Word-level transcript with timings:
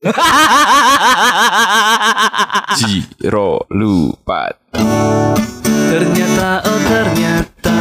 Jiro 2.80 3.68
lupa. 3.68 4.48
Ternyata 5.92 6.64
oh 6.64 6.80
ternyata 6.88 7.80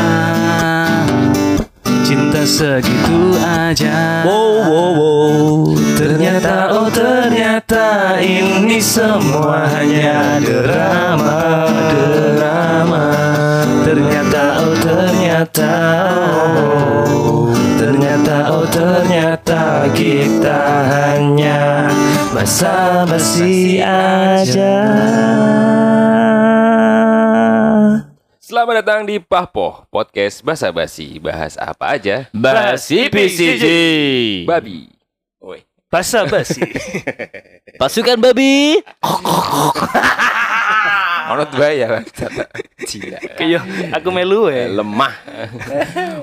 Cinta 2.03 2.43
segitu 2.43 3.39
aja. 3.39 4.27
Wow 4.27 4.51
wow 4.67 4.91
wow. 4.99 5.71
Ternyata 5.95 6.75
oh 6.75 6.91
ternyata 6.91 8.19
Ini 8.19 8.83
semua 8.83 9.63
hanya 9.79 10.43
drama 10.43 11.71
Drama. 12.35 13.15
Ternyata 13.87 14.59
oh 14.59 14.75
ternyata 14.75 15.71
oh, 17.15 17.55
Ternyata 17.79 18.51
oh 18.51 18.67
ternyata 18.67 19.87
Kita 19.95 20.83
hanya 20.83 21.87
Basa-basi 22.29 23.81
aja 23.81 24.77
Selamat 28.37 28.85
datang 28.85 29.01
di 29.01 29.17
Pahpoh 29.17 29.89
Podcast 29.89 30.45
Basa 30.45 30.69
Basi. 30.69 31.17
Bahas 31.17 31.57
apa 31.57 31.97
aja? 31.97 32.29
Basi 32.29 33.09
PCG 33.09 33.65
Babi. 34.45 34.93
Woi. 35.41 35.65
Basa 35.89 36.29
basi 36.29 36.61
Pasukan 37.81 38.21
babi 38.21 38.77
Gue 41.29 41.69
ya 41.77 41.87
Cila. 42.89 43.19
Kayak 43.37 43.63
aku 43.93 44.09
melu 44.09 44.49
ya 44.49 44.65
Lemah. 44.69 45.13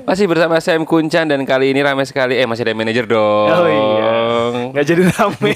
Masih 0.02 0.26
bersama 0.26 0.58
Sam 0.58 0.82
Kuncan 0.82 1.30
dan 1.30 1.42
kali 1.46 1.70
ini 1.70 1.80
ramai 1.84 2.06
sekali. 2.08 2.34
Eh 2.38 2.46
masih 2.46 2.66
ada 2.66 2.74
manajer 2.74 3.06
dong. 3.06 3.48
Oh 3.50 3.66
iya 3.70 4.26
Nggak 4.72 4.84
jadi 4.86 5.02
rame 5.10 5.54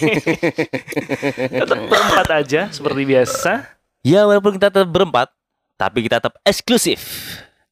Tetap 1.63 1.79
berempat 1.87 2.27
aja 2.33 2.61
Seperti 2.73 3.03
biasa 3.07 3.53
Ya 4.03 4.25
walaupun 4.25 4.57
kita 4.57 4.73
tetap 4.73 4.91
berempat 4.91 5.29
Tapi 5.77 6.05
kita 6.05 6.19
tetap 6.21 6.37
eksklusif 6.43 7.01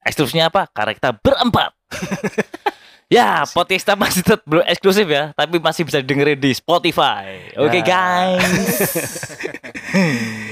Eksklusifnya 0.04 0.48
apa? 0.48 0.68
Karena 0.70 0.92
kita 0.96 1.10
berempat 1.16 1.72
Ya, 3.08 3.48
podcast 3.56 3.88
kita 3.88 3.96
masih 3.96 4.20
tetap 4.20 4.44
belum 4.44 4.60
eksklusif 4.68 5.08
ya 5.08 5.32
Tapi 5.32 5.56
masih 5.56 5.88
bisa 5.88 6.04
dengerin 6.04 6.36
di 6.36 6.52
Spotify 6.52 7.56
Oke 7.56 7.80
Nah. 7.80 7.84
guys 7.88 8.68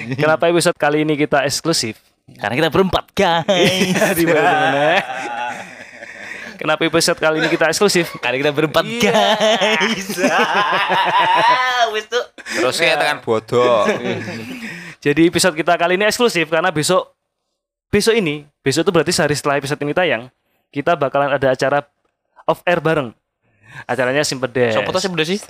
Kenapa 0.25 0.49
episode 0.49 0.73
kali 0.81 1.05
ini 1.05 1.21
kita 1.21 1.45
eksklusif? 1.45 2.01
Karena 2.41 2.57
kita 2.57 2.69
berempat 2.73 3.13
guys 3.13 4.17
Di 4.17 4.25
mana-mana. 4.25 5.05
Kenapa 6.57 6.81
episode 6.89 7.21
kali 7.21 7.45
ini 7.45 7.49
kita 7.53 7.69
eksklusif? 7.69 8.17
Karena 8.25 8.41
kita 8.41 8.53
berempat 8.57 8.89
guys 9.05 10.17
Wis 11.93 12.09
tuh 12.09 12.25
Terus 12.41 12.77
kayak 12.81 12.97
tekan 12.97 13.19
bodoh. 13.21 13.85
Jadi 15.05 15.29
episode 15.29 15.53
kita 15.53 15.77
kali 15.77 16.01
ini 16.01 16.09
eksklusif 16.09 16.49
karena 16.49 16.73
besok 16.73 17.13
besok 17.93 18.17
ini, 18.17 18.49
besok 18.65 18.89
itu 18.89 18.93
berarti 18.97 19.13
sehari 19.13 19.37
setelah 19.37 19.61
episode 19.61 19.79
ini 19.85 19.93
tayang, 19.95 20.23
kita 20.75 20.99
bakalan 20.99 21.31
ada 21.31 21.53
acara 21.55 21.85
off 22.47 22.63
air 22.63 22.79
bareng. 22.79 23.11
Acaranya 23.85 24.23
Simpedes. 24.23 24.73
Siapa 24.73 24.89
tuh 24.89 24.99
sebenernya 24.99 25.37
sih? 25.37 25.41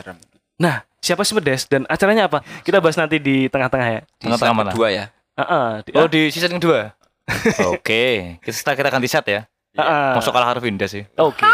Nah, 0.57 0.81
siapa 0.99 1.23
Simpedes 1.23 1.65
dan 1.65 1.87
acaranya 1.87 2.27
apa? 2.27 2.41
Kita 2.61 2.81
bahas 2.81 2.97
nanti 2.97 3.17
di 3.17 3.47
tengah-tengah 3.47 3.89
ya. 3.89 4.01
Di 4.03 4.27
Tengah-tengah 4.27 4.55
mana? 4.57 4.71
kedua 4.73 4.89
ya. 4.91 5.05
Heeh, 5.37 5.69
di- 5.85 5.93
Oh 5.93 6.09
di 6.09 6.33
season 6.33 6.57
kedua 6.57 6.97
Oke 7.69 8.41
Kita 8.41 8.73
kita 8.73 8.89
ganti 8.89 9.05
set 9.05 9.29
ya 9.29 9.45
Heeh. 9.77 10.17
Masuk 10.17 10.33
kalah 10.33 10.49
harus 10.49 10.65
pindah 10.65 10.89
sih 10.89 11.05
Oke. 11.21 11.45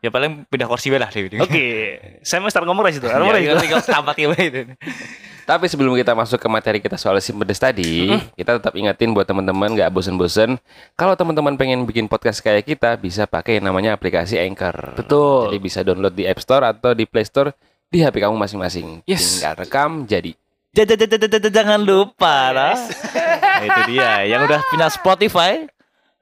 Ya 0.00 0.08
paling 0.08 0.48
pindah 0.48 0.64
kursi 0.64 0.88
lah 0.90 1.12
Oke. 1.12 2.00
Saya 2.24 2.40
mau 2.40 2.48
start 2.48 2.64
ngomong 2.64 2.88
dari 2.88 2.96
situ. 2.96 3.04
Ngomong 3.04 3.28
Ya, 3.28 3.34
dari 3.34 3.44
situ. 3.44 3.52
ngerti 3.52 3.66
kok 3.68 3.84
tampak 3.84 4.16
ya 4.16 4.32
itu. 4.32 4.60
Tapi 5.48 5.64
sebelum 5.64 5.96
kita 5.96 6.12
masuk 6.12 6.36
ke 6.36 6.44
materi 6.44 6.76
kita 6.76 7.00
soal 7.00 7.16
simpedes 7.24 7.56
tadi, 7.56 8.12
kita 8.36 8.60
tetap 8.60 8.76
ingetin 8.76 9.16
buat 9.16 9.24
teman-teman 9.24 9.72
nggak 9.72 9.88
bosen-bosen. 9.88 10.60
Kalau 10.92 11.16
teman-teman 11.16 11.56
pengen 11.56 11.88
bikin 11.88 12.04
podcast 12.04 12.44
kayak 12.44 12.68
kita, 12.68 13.00
bisa 13.00 13.24
pakai 13.24 13.56
yang 13.56 13.72
namanya 13.72 13.96
aplikasi 13.96 14.36
Anchor. 14.36 14.92
Betul. 14.92 15.48
Jadi 15.48 15.56
bisa 15.56 15.80
download 15.80 16.12
di 16.12 16.28
App 16.28 16.36
Store 16.36 16.68
atau 16.68 16.92
di 16.92 17.08
Play 17.08 17.24
Store 17.24 17.56
di 17.88 18.04
HP 18.04 18.20
kamu 18.20 18.36
masing-masing. 18.36 19.00
Yes. 19.08 19.40
Tinggal 19.40 19.56
rekam 19.56 20.04
jadi. 20.04 20.36
Ja- 20.76 20.84
ja- 20.84 21.00
ja- 21.00 21.08
ja- 21.08 21.16
ja- 21.16 21.40
ja- 21.40 21.54
Jangan 21.64 21.80
lupa 21.80 22.52
lah. 22.52 22.76
Nah, 22.76 23.64
itu 23.72 23.80
dia 23.96 24.28
yang 24.28 24.44
udah 24.44 24.60
punya 24.68 24.92
Spotify 24.92 25.64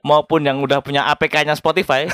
maupun 0.06 0.46
yang 0.46 0.62
udah 0.62 0.78
punya 0.78 1.02
APK-nya 1.10 1.58
Spotify. 1.58 2.06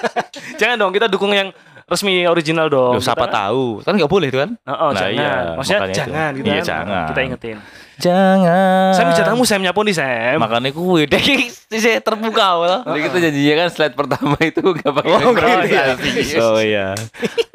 Jangan 0.60 0.80
dong, 0.80 0.96
kita 0.96 1.12
dukung 1.12 1.36
yang 1.36 1.52
resmi 1.84 2.24
original 2.24 2.66
dong. 2.66 2.96
Loh, 2.96 3.02
siapa 3.02 3.26
Kita- 3.26 3.36
tahu? 3.46 3.80
Kan 3.80 3.92
nggak 3.94 4.08
boleh 4.08 4.28
itu 4.28 4.38
kan? 4.38 4.50
Oh, 4.64 4.72
oh, 4.72 4.90
Nah, 4.90 5.00
jangan. 5.00 5.12
iya, 5.14 5.32
Maksudnya 5.54 5.78
makanya 5.78 5.88
itu. 5.88 6.00
jangan 6.00 6.30
gitu 6.30 6.44
Iya, 6.44 6.54
kan. 6.54 6.64
jangan. 6.64 7.06
Kita 7.06 7.20
ingetin. 7.22 7.58
Jangan. 7.94 8.90
Sam 8.90 9.06
jatahmu 9.14 9.44
Sam 9.44 9.62
nyapun 9.62 9.86
di 9.86 9.94
Sam. 9.94 10.34
Makanya 10.36 10.70
kuwi 10.70 11.06
deh 11.12 11.22
sih 11.70 11.94
terbuka 12.00 12.46
loh. 12.56 12.78
Jadi 12.84 13.00
kita 13.04 13.16
janjinya 13.20 13.54
kan 13.56 13.68
slide 13.70 13.94
pertama 13.94 14.34
itu 14.40 14.58
gak 14.58 14.92
pakai 14.92 15.10
Oh, 15.10 15.20
improvisasi. 15.30 16.10
Oh 16.36 16.58
iya. 16.58 16.98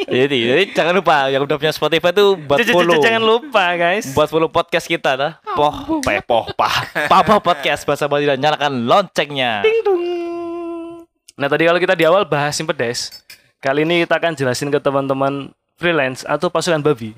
jadi, 0.02 0.32
jadi 0.32 0.64
jangan 0.72 0.96
lupa 0.96 1.28
yang 1.28 1.44
udah 1.44 1.56
punya 1.56 1.70
Spotify 1.70 2.10
tuh 2.10 2.40
buat 2.40 2.56
follow. 2.64 2.98
Jangan 2.98 3.20
lupa 3.20 3.76
guys. 3.76 4.12
buat 4.12 4.26
follow 4.26 4.48
podcast 4.48 4.86
kita 4.86 5.12
dah. 5.14 5.32
Poh, 5.44 6.00
peh, 6.00 6.22
poh, 6.22 6.48
pah. 6.54 6.88
Papa 7.06 7.38
podcast 7.40 7.84
bahasa 7.84 8.08
Bali 8.08 8.24
dan 8.24 8.40
nyalakan 8.40 8.86
loncengnya. 8.86 9.60
Nah 11.36 11.48
tadi 11.48 11.64
kalau 11.64 11.80
kita 11.80 11.96
di 11.96 12.04
awal 12.04 12.24
bahas 12.24 12.52
simpedes, 12.54 13.12
kali 13.60 13.84
ini 13.84 14.08
kita 14.08 14.16
akan 14.20 14.34
jelasin 14.36 14.72
ke 14.72 14.80
teman-teman 14.80 15.52
freelance 15.80 16.24
atau 16.28 16.52
pasukan 16.52 16.80
babi. 16.84 17.16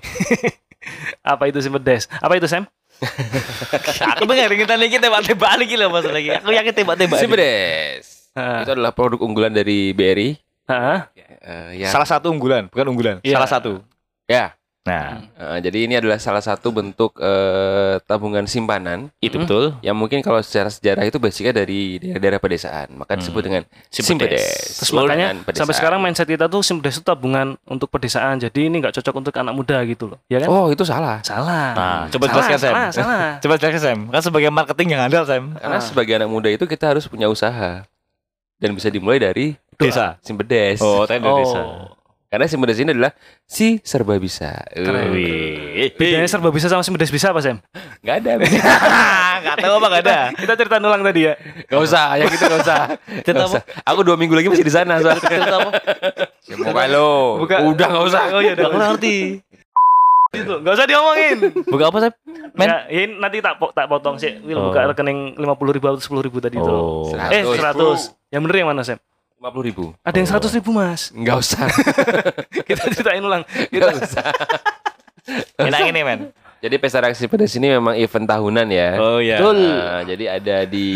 Apa 1.22 1.50
itu 1.50 1.62
simpedes? 1.62 2.09
Apa 2.18 2.38
itu 2.38 2.50
Sam? 2.50 2.66
Aku 4.18 4.29
pengen 4.29 4.53
kita 4.53 4.78
lagi 4.78 4.97
tembak-tembak 5.01 5.53
lagi 5.57 5.75
loh 5.78 5.90
mas 5.90 6.06
lagi. 6.06 6.30
Aku 6.38 6.53
yakin 6.53 6.74
tembak-tembak. 6.74 7.18
Simpedes. 7.22 8.30
Ah. 8.38 8.62
Itu 8.62 8.78
adalah 8.78 8.94
produk 8.94 9.22
unggulan 9.25 9.53
dari 9.53 9.94
BRI. 9.94 10.38
Hah? 10.69 11.09
Eh, 11.18 11.81
ya. 11.81 11.90
Salah 11.90 12.06
satu 12.06 12.30
unggulan, 12.30 12.69
bukan 12.69 12.85
unggulan. 12.94 13.16
Iya. 13.25 13.41
Salah 13.41 13.50
satu. 13.50 13.81
Ya. 14.30 14.53
Nah, 14.81 15.30
Eh, 15.38 15.59
jadi 15.62 15.86
ini 15.86 15.94
adalah 15.94 16.18
salah 16.18 16.42
satu 16.42 16.69
bentuk 16.69 17.14
eh, 17.16 18.02
tabungan 18.02 18.46
simpanan 18.46 19.14
itu 19.19 19.38
betul. 19.38 19.78
yang 19.80 19.94
mungkin 19.94 20.19
kalau 20.19 20.42
secara 20.42 20.68
sejarah 20.68 21.02
itu 21.03 21.18
basicnya 21.18 21.53
dari 21.56 21.97
daerah-daerah 21.97 22.38
pedesaan 22.38 22.88
maka 22.96 23.14
disebut 23.14 23.42
dengan 23.42 23.62
Simpedes. 23.88 24.09
simpedes. 24.42 24.46
Terus 24.80 24.92
makanya 24.92 25.38
pedesaan. 25.38 25.58
sampai 25.62 25.75
sekarang 25.75 26.00
mindset 26.00 26.25
kita 26.25 26.46
tuh 26.46 26.62
simpedes 26.62 26.97
itu 26.97 27.03
tabungan 27.03 27.62
untuk 27.64 27.90
pedesaan. 27.90 28.38
Jadi 28.38 28.68
ini 28.68 28.81
nggak 28.81 28.94
cocok 28.96 29.14
untuk 29.16 29.34
anak 29.36 29.53
muda 29.53 29.78
gitu 29.84 30.09
loh. 30.09 30.18
Ya 30.28 30.40
kan? 30.40 30.50
oh 30.50 30.68
itu 30.68 30.81
salah 30.81 31.22
Salah. 31.22 31.68
Nah, 31.72 32.02
coba 32.08 32.25
salah, 32.25 32.34
jelaskan 32.40 32.58
Sam. 32.58 32.74
salah, 32.74 32.90
salah. 32.92 33.22
Coba 33.46 33.53
jelaskan 33.56 33.81
Sam. 33.81 34.00
Kan 34.09 34.22
sebagai 34.24 34.50
marketing 34.50 34.88
yang 34.92 35.02
andal 35.03 35.24
Sam. 35.24 35.44
karena 35.56 35.78
Ah. 35.78 35.84
sebagai 35.84 36.13
anak 36.16 36.25
muda 36.28 36.50
itu 36.50 36.66
kita 36.66 36.90
harus 36.90 37.06
punya 37.06 37.25
usaha 37.28 37.86
dan 38.58 38.69
bisa 38.72 38.88
dimulai 38.88 39.18
dari 39.18 39.53
Desa. 39.75 40.18
simpedes 40.22 40.78
Oh, 40.80 41.06
tenda 41.06 41.25
Oh. 41.28 41.38
desa. 41.38 41.62
Karena 42.31 42.47
simpedes 42.47 42.80
ini 42.80 42.90
adalah 42.90 43.12
si 43.44 43.84
serba 43.84 44.16
bisa 44.16 44.56
Keren. 44.66 45.12
Eh, 45.12 45.92
Bedanya 45.92 46.25
serba 46.25 46.47
bisa 46.47 46.66
sama 46.66 46.80
simpedes 46.80 47.12
bisa 47.12 47.30
apa 47.30 47.44
Sam? 47.44 47.59
nggak 48.00 48.16
ada 48.18 48.31
Enggak 49.42 49.58
tahu 49.58 49.74
apa 49.75 49.88
enggak 49.90 50.03
ada. 50.03 50.19
Kita 50.34 50.53
cerita 50.56 50.75
ulang 50.78 51.02
tadi 51.02 51.22
ya. 51.22 51.34
nggak 51.68 51.81
usah 51.81 52.06
yang 52.16 52.30
itu 52.30 52.40
nggak 52.40 52.62
usah 52.62 52.80
Cerita 53.25 53.44
usah 53.44 53.62
aku 53.84 54.00
dua 54.02 54.16
minggu 54.16 54.31
lagi 54.31 54.47
masih 54.47 54.64
di 54.64 54.72
sana 54.72 54.97
soalnya 54.97 55.19
Cerita 55.19 55.56
apa? 55.59 55.72
Ya, 56.42 56.56
Buka 56.56 56.84
lo 56.88 57.12
Buka. 57.38 57.56
udah 57.62 57.88
nggak 57.90 58.06
usah 58.08 58.22
Oh 58.31 58.40
iya, 58.40 58.53
udah. 58.53 58.96
ngerti. 58.96 59.18
Itu 60.31 60.53
nggak 60.63 60.74
usah 60.74 60.88
diomongin. 60.88 61.38
Buka 61.68 61.84
apa 61.92 61.98
Sam? 62.00 62.13
Men. 62.56 62.63
Ya, 62.63 62.75
ini 62.88 63.19
nanti 63.19 63.38
tak 63.40 63.59
tak 63.68 63.86
potong 63.86 64.16
sih. 64.16 64.40
Will 64.40 64.56
Oh. 64.56 64.72
buka 64.72 64.88
rekening 64.88 65.36
lima 65.36 65.59
puluh 65.59 65.75
ribu 65.75 65.86
atau 65.86 66.00
sepuluh 66.00 66.24
ribu 66.24 66.40
tadi 66.40 66.56
itu. 66.56 66.63
Oh. 66.63 67.12
Eh 67.28 67.44
100, 67.44 67.52
seratus. 67.52 68.00
Yang 68.30 68.42
bener 68.46 68.56
yang 68.58 68.69
mana 68.69 68.81
Sam? 68.81 68.96
Lima 69.41 69.50
puluh 69.50 69.66
ribu 69.66 69.85
Ada 70.06 70.22
yang 70.22 70.29
seratus 70.29 70.53
ribu 70.53 70.69
mas. 70.69 71.09
nggak 71.09 71.34
usah 71.35 71.66
Kita 72.69 72.94
ceritain 72.94 73.25
ulang. 73.25 73.41
nggak 73.74 73.90
usah 73.97 74.29
Enak 75.57 75.81
ini 75.90 76.02
men. 76.02 76.19
Jadi 76.62 76.78
pesta 76.78 77.01
rakyat 77.01 77.25
pedas 77.25 77.57
ini 77.57 77.74
memang 77.74 77.98
event 77.98 78.25
tahunan 78.30 78.68
ya. 78.69 78.89
Oh 79.01 79.18
iya. 79.18 79.42
Nah, 79.42 80.06
jadi 80.06 80.38
ada 80.38 80.57
di 80.69 80.89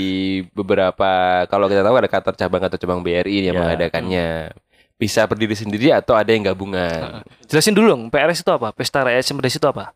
beberapa 0.53 1.09
kalau 1.49 1.65
kita 1.65 1.81
tahu 1.81 1.97
ada 1.97 2.05
kantor 2.05 2.33
cabang 2.37 2.61
atau 2.61 2.77
cabang 2.77 3.01
BRI 3.01 3.49
yang 3.49 3.57
Ya. 3.57 3.61
mengadakannya. 3.65 4.53
Bisa 4.95 5.25
berdiri 5.25 5.57
sendiri 5.57 5.89
atau 5.89 6.13
ada 6.13 6.29
yang 6.29 6.45
gabungan. 6.45 7.25
Jelasin 7.49 7.73
dulu 7.73 7.97
dong. 7.97 8.03
PRS 8.07 8.45
itu 8.45 8.51
apa? 8.53 8.69
Pesta 8.71 9.01
Rakyat 9.01 9.25
Simpedes 9.25 9.57
itu 9.57 9.65
apa? 9.65 9.89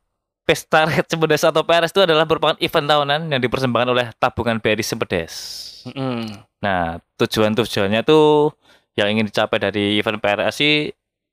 Pesta 0.49 0.89
Rakyat 0.89 1.05
Sempedes 1.05 1.45
atau 1.45 1.61
PRS 1.61 1.93
itu 1.93 2.01
adalah 2.01 2.25
merupakan 2.25 2.57
event 2.57 2.89
tahunan 2.89 3.21
yang 3.29 3.37
dipersembahkan 3.37 3.89
oleh 3.93 4.09
tabungan 4.17 4.57
BRI 4.57 4.81
Sempedes. 4.81 5.33
Mm. 5.93 6.41
Nah, 6.65 6.97
tujuan-tujuannya 7.21 8.01
tuh 8.01 8.57
yang 8.97 9.13
ingin 9.13 9.29
dicapai 9.29 9.61
dari 9.61 10.01
event 10.01 10.17
PRS 10.17 10.57
sih 10.57 10.89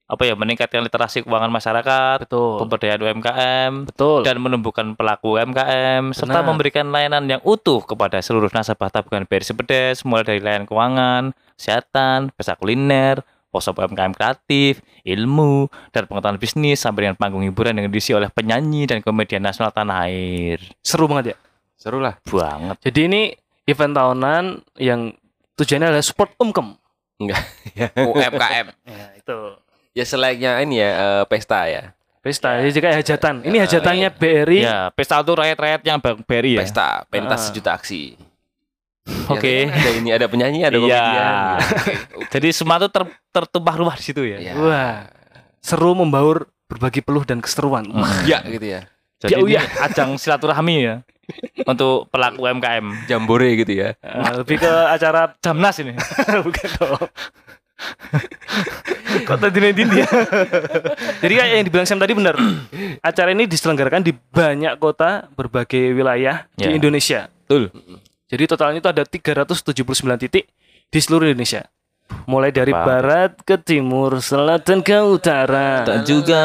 apa 0.06 0.22
ya 0.22 0.36
meningkatkan 0.36 0.84
literasi 0.84 1.24
keuangan 1.24 1.48
masyarakat, 1.48 2.28
Betul. 2.28 2.60
pemberdayaan 2.60 3.00
UMKM, 3.08 3.72
Betul. 3.88 4.20
dan 4.20 4.36
menumbuhkan 4.36 4.92
pelaku 4.92 5.40
UMKM 5.40 6.12
serta 6.12 6.44
Benar. 6.44 6.48
memberikan 6.52 6.86
layanan 6.92 7.24
yang 7.24 7.40
utuh 7.40 7.80
kepada 7.88 8.20
seluruh 8.20 8.52
nasabah 8.52 8.92
tabungan 8.92 9.24
BRI 9.24 9.48
Sempedes 9.48 10.04
mulai 10.04 10.28
dari 10.28 10.44
layanan 10.44 10.68
keuangan, 10.68 11.22
kesehatan, 11.56 12.36
pesta 12.36 12.52
kuliner, 12.52 13.24
workshop 13.50 13.78
UMKM 13.78 14.12
kreatif, 14.12 14.80
ilmu, 15.02 15.66
dan 15.90 16.04
pengetahuan 16.04 16.36
bisnis 16.36 16.78
sampai 16.78 17.08
dengan 17.08 17.16
panggung 17.16 17.42
hiburan 17.42 17.76
yang 17.76 17.88
diisi 17.88 18.12
oleh 18.12 18.28
penyanyi 18.28 18.84
dan 18.84 19.00
komedian 19.00 19.42
nasional 19.42 19.70
tanah 19.70 20.06
air. 20.06 20.60
Seru 20.80 21.06
banget 21.06 21.32
ya. 21.32 21.36
Seru 21.76 21.98
lah. 21.98 22.16
Banget. 22.22 22.76
Jadi 22.84 23.00
ini 23.06 23.22
event 23.64 23.92
tahunan 23.92 24.44
yang 24.76 25.12
tujuannya 25.54 25.88
adalah 25.90 26.04
support 26.04 26.32
umkem. 26.36 26.76
UMKM. 27.96 28.66
Ya, 28.86 29.06
itu. 29.16 29.38
Ya 29.96 30.04
selainnya 30.04 30.60
ini 30.60 30.76
ya 30.76 30.90
eh, 30.92 31.24
pesta 31.24 31.64
ya. 31.64 31.96
Pesta, 32.20 32.58
jadi 32.58 32.74
kayak 32.82 32.96
hajatan. 33.06 33.34
Ini 33.46 33.56
hajatannya 33.62 34.08
BRI. 34.10 34.60
Ya, 34.66 34.90
pesta 34.90 35.22
itu 35.22 35.30
rakyat-rakyat 35.30 35.80
yang 35.86 36.02
beri 36.02 36.58
ya. 36.58 36.66
Pesta, 36.66 37.06
pentas 37.06 37.38
Ah. 37.38 37.44
sejuta 37.48 37.70
aksi. 37.78 38.18
Oke. 39.30 39.66
Ya, 39.66 39.74
ada 39.74 39.90
ini 39.94 40.10
ada 40.10 40.26
penyanyi, 40.26 40.60
ada 40.62 40.76
Iya. 40.76 40.82
komedian. 40.82 41.34
Jadi 42.30 42.48
semua 42.50 42.76
tuh 42.78 42.90
ter, 42.90 43.02
tertumpah 43.30 43.74
ruah 43.76 43.94
di 43.94 44.02
situ 44.02 44.22
ya. 44.22 44.38
Ya. 44.38 44.52
Wah, 44.54 45.06
seru 45.58 45.94
membaur 45.94 46.46
berbagi 46.66 47.00
peluh 47.00 47.22
dan 47.22 47.38
keseruan. 47.38 47.86
Hmm. 47.86 48.02
Ya 48.26 48.42
gitu 48.42 48.66
ya. 48.66 48.80
Jadi 49.16 49.32
Ya, 49.32 49.38
ini 49.40 49.52
iya. 49.54 49.62
ajang 49.80 50.18
silaturahmi 50.18 50.76
ya 50.76 50.94
untuk 51.64 52.10
pelaku 52.10 52.44
UMKM. 52.44 53.06
Jambore 53.06 53.50
gitu 53.56 53.72
ya. 53.72 53.94
Eh, 53.98 54.32
lebih 54.36 54.60
ke 54.60 54.72
acara 54.86 55.32
Jamnas 55.40 55.76
ini. 55.80 55.94
bukan 56.46 56.68
dong. 56.76 57.06
Kok 59.26 59.36
tadi 59.38 59.58
dia? 59.72 60.08
Jadi 61.20 61.32
kayak 61.34 61.50
yang 61.52 61.64
dibilang 61.64 61.86
Sam 61.88 62.00
tadi 62.00 62.12
benar. 62.12 62.36
Acara 63.00 63.32
ini 63.32 63.44
diselenggarakan 63.44 64.00
di 64.00 64.12
banyak 64.12 64.76
kota 64.76 65.28
berbagai 65.32 65.92
wilayah 65.92 66.44
Ya. 66.56 66.68
di 66.68 66.76
Indonesia. 66.76 67.28
Betul. 67.46 67.72
Jadi 68.26 68.42
totalnya 68.44 68.78
itu 68.78 68.88
ada 68.88 69.02
379 69.02 69.72
titik 70.18 70.50
di 70.86 70.98
seluruh 70.98 71.26
Indonesia. 71.26 71.62
Mulai 72.26 72.50
dari 72.50 72.70
Apa? 72.70 72.82
barat 72.82 73.32
ke 73.40 73.54
timur, 73.56 74.18
selatan 74.18 74.78
ke 74.78 74.94
utara. 74.94 75.82
Dan 75.82 76.02
juga 76.02 76.42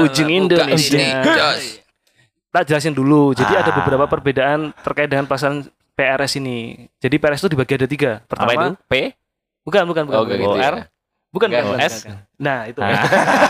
Ujung 0.00 0.26
Indonesia. 0.28 1.22
Tak 2.48 2.62
jelasin 2.66 2.90
dulu. 2.90 3.30
Jadi 3.30 3.52
ada 3.52 3.70
Ah. 3.70 3.76
beberapa 3.76 4.06
perbedaan 4.06 4.74
terkait 4.76 5.06
dengan 5.06 5.22
pelaksanaan 5.24 5.66
PRS 5.94 6.34
ini. 6.36 6.86
Jadi 6.96 7.14
PRS 7.16 7.40
itu 7.40 7.50
dibagi 7.50 7.74
ada 7.76 7.86
tiga. 7.86 8.12
apa 8.18 8.26
Pertama, 8.26 8.50
itu? 8.50 8.68
P? 8.86 8.94
bukan, 9.60 9.82
bukan, 9.84 10.02
bukan. 10.04 10.18
Oh, 10.18 10.24
bukan. 10.24 10.34
gitu 10.36 10.50
Oh, 10.50 10.58
ya. 10.58 10.66
R? 10.66 10.76
Bukan, 11.30 11.46
bukan, 11.46 11.62
bukan, 11.64 11.78
S. 11.80 11.94
bukan. 12.02 12.16
Nah, 12.40 12.58
itu. 12.66 12.80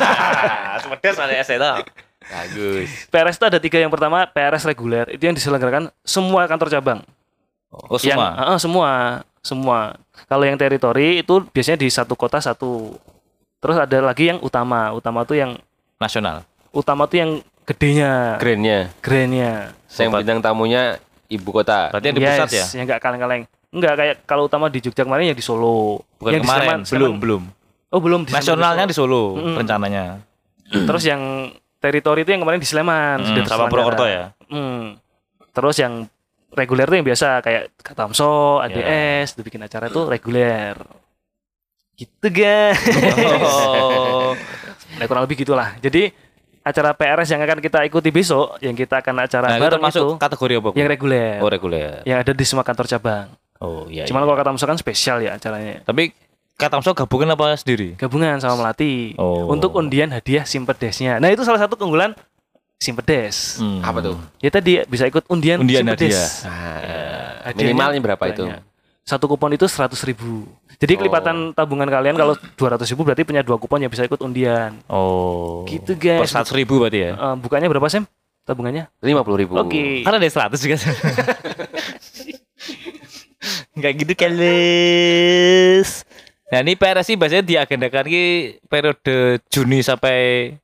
Sepedes 0.85 1.17
ada 1.17 1.33
S 1.35 1.49
itu. 1.49 1.73
Bagus. 2.31 2.89
PRS 3.07 3.37
itu 3.37 3.45
ada 3.45 3.59
tiga. 3.59 3.77
Yang 3.77 3.93
pertama 3.93 4.23
PRS 4.25 4.63
reguler. 4.65 5.07
Itu 5.11 5.23
yang 5.23 5.35
diselenggarakan 5.35 5.91
semua 6.01 6.47
kantor 6.47 6.69
cabang. 6.71 7.01
Oh, 7.71 7.95
Yang, 7.97 8.15
semua. 8.15 8.29
Heeh, 8.37 8.59
semua, 8.59 8.91
semua. 9.41 9.79
Kalau 10.27 10.43
yang 10.43 10.55
teritori 10.55 11.21
itu 11.21 11.43
biasanya 11.45 11.79
di 11.79 11.89
satu 11.89 12.15
kota 12.15 12.39
satu. 12.39 12.95
Terus 13.59 13.77
ada 13.77 13.99
lagi 14.01 14.27
yang 14.27 14.39
utama. 14.39 14.91
Utama 14.91 15.23
tuh 15.23 15.37
yang 15.37 15.59
Nasional. 15.99 16.47
utama 16.71 17.05
tuh 17.05 17.19
yang 17.19 17.31
gedenya, 17.67 18.39
Grandnya. 18.39 18.89
grandnya. 18.99 19.75
Yang 19.91 20.11
bintang 20.17 20.41
tamunya 20.41 20.97
ibu 21.27 21.51
kota. 21.51 21.91
Berarti 21.91 22.07
yang 22.09 22.17
di 22.17 22.23
pusat 22.25 22.49
ya? 22.51 22.65
Yang 22.75 22.85
nggak 22.89 23.01
kaleng-kaleng. 23.01 23.43
Enggak 23.71 23.95
kayak 23.95 24.17
kalau 24.25 24.47
utama 24.47 24.67
di 24.67 24.79
Jogja 24.79 25.03
kemarin 25.03 25.31
yang 25.31 25.39
di 25.39 25.45
Solo. 25.45 26.03
Bukan 26.19 26.31
yang 26.33 26.43
di 26.43 26.47
kemarin, 26.47 26.67
Sleman- 26.67 26.83
belum, 26.83 26.99
Sleman- 27.07 27.21
belum. 27.21 27.43
Oh, 27.91 28.01
belum 28.01 28.21
di 28.23 28.31
Nasionalnya 28.31 28.87
di 28.87 28.95
Solo 28.95 29.35
Mm-mm. 29.35 29.55
rencananya. 29.59 30.05
Terus 30.71 31.03
yang 31.05 31.23
teritori 31.81 32.23
itu 32.23 32.31
yang 32.31 32.45
kemarin 32.45 32.61
di 32.61 32.69
Sleman, 32.69 33.19
Hmm, 33.25 33.49
sama. 33.49 33.67
Purwokerto 33.67 34.05
ya. 34.05 34.37
Hmm. 34.53 35.01
Terus 35.51 35.77
yang 35.81 36.07
reguler 36.53 36.87
itu 36.87 36.97
yang 37.01 37.07
biasa 37.07 37.41
kayak 37.41 37.63
Katamso, 37.81 38.61
Ya. 38.63 38.69
ADS, 38.69 39.35
itu 39.35 39.43
bikin 39.43 39.65
acara 39.65 39.89
itu 39.89 40.01
reguler. 40.05 40.77
Gitu 41.97 42.27
guys. 42.31 42.79
Oh. 43.45 44.33
Nah, 44.91 45.07
kurang 45.09 45.25
lebih 45.25 45.47
gitulah. 45.47 45.79
Jadi 45.81 46.13
acara 46.61 46.93
PRS 46.93 47.33
yang 47.33 47.41
akan 47.41 47.63
kita 47.63 47.87
ikuti 47.89 48.13
besok, 48.13 48.61
yang 48.61 48.77
kita 48.77 49.01
akan 49.01 49.25
acara 49.25 49.47
Nah, 49.49 49.57
itu 49.57 49.63
bareng 49.65 49.83
itu, 49.87 50.07
kategori 50.21 50.53
apa? 50.61 50.69
Yang 50.77 50.89
reguler, 50.93 51.35
Oh, 51.41 51.49
reguler. 51.49 51.93
yang 52.05 52.19
ada 52.21 52.33
di 52.37 52.45
semua 52.45 52.67
kantor 52.67 52.85
cabang. 52.85 53.33
Oh, 53.65 53.89
iya. 53.89 54.05
Cuman 54.05 54.21
iya. 54.21 54.27
kalau 54.29 54.37
Katamso 54.37 54.65
kan 54.69 54.77
spesial 54.77 55.25
ya 55.25 55.41
acaranya. 55.41 55.81
Tapi 55.89 56.13
Katamso 56.61 56.93
gabungan 56.93 57.33
apa 57.33 57.57
sendiri? 57.57 57.97
Gabungan 57.97 58.37
sama 58.37 58.61
Melati. 58.61 59.17
Oh. 59.17 59.49
Untuk 59.49 59.73
undian 59.73 60.13
hadiah 60.13 60.45
Simpedesnya. 60.45 61.17
Nah, 61.17 61.33
itu 61.33 61.41
salah 61.41 61.57
satu 61.57 61.81
keunggulan 61.81 62.13
Simpedes. 62.77 63.57
Hmm. 63.57 63.81
Apa 63.81 64.05
tuh? 64.05 64.17
Ya 64.41 64.53
tadi 64.53 64.85
bisa 64.85 65.09
ikut 65.09 65.25
undian, 65.29 65.61
Undian 65.61 65.85
Simpedes. 65.85 66.45
Ah, 66.45 67.49
Hadiahnya 67.49 67.57
minimalnya 67.57 68.01
berapa 68.01 68.25
itu? 68.29 68.45
banyak. 68.45 68.61
Satu 69.01 69.25
kupon 69.27 69.57
itu 69.57 69.65
100 69.65 69.97
ribu. 70.05 70.45
Jadi 70.77 70.93
Oh. 70.95 70.99
kelipatan 71.01 71.37
tabungan 71.53 71.89
kalian 71.89 72.15
kalau 72.15 72.37
200 72.37 72.85
ribu 72.89 73.03
berarti 73.05 73.25
punya 73.25 73.41
dua 73.41 73.57
kupon 73.57 73.81
yang 73.81 73.91
bisa 73.91 74.05
ikut 74.05 74.21
undian. 74.21 74.77
Oh. 74.87 75.65
Gitu 75.65 75.97
Per 75.97 76.25
guys. 76.25 76.33
100 76.33 76.53
ribu 76.55 76.77
berarti 76.79 77.09
ya? 77.09 77.13
Eh, 77.17 77.37
bukannya 77.41 77.69
berapa 77.69 77.89
Sam? 77.89 78.05
Tabungannya? 78.45 78.89
Lima 79.01 79.25
puluh 79.25 79.41
ribu. 79.41 79.57
Oke. 79.57 80.01
Kan 80.05 80.17
ada 80.17 80.25
100 80.25 80.61
juga. 80.61 80.77
Enggak 83.77 83.93
gitu 83.97 84.13
keles. 84.15 86.05
Nah 86.51 86.59
ini 86.61 86.75
PRS 86.75 87.07
sih 87.07 87.15
biasanya 87.15 87.47
diagendakan 87.47 88.05
ki 88.05 88.25
periode 88.67 89.17
Juni 89.47 89.81
sampai 89.81 90.17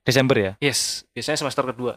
Desember 0.03 0.35
ya? 0.35 0.53
Yes, 0.59 1.07
biasanya 1.15 1.39
semester 1.39 1.63
kedua 1.65 1.95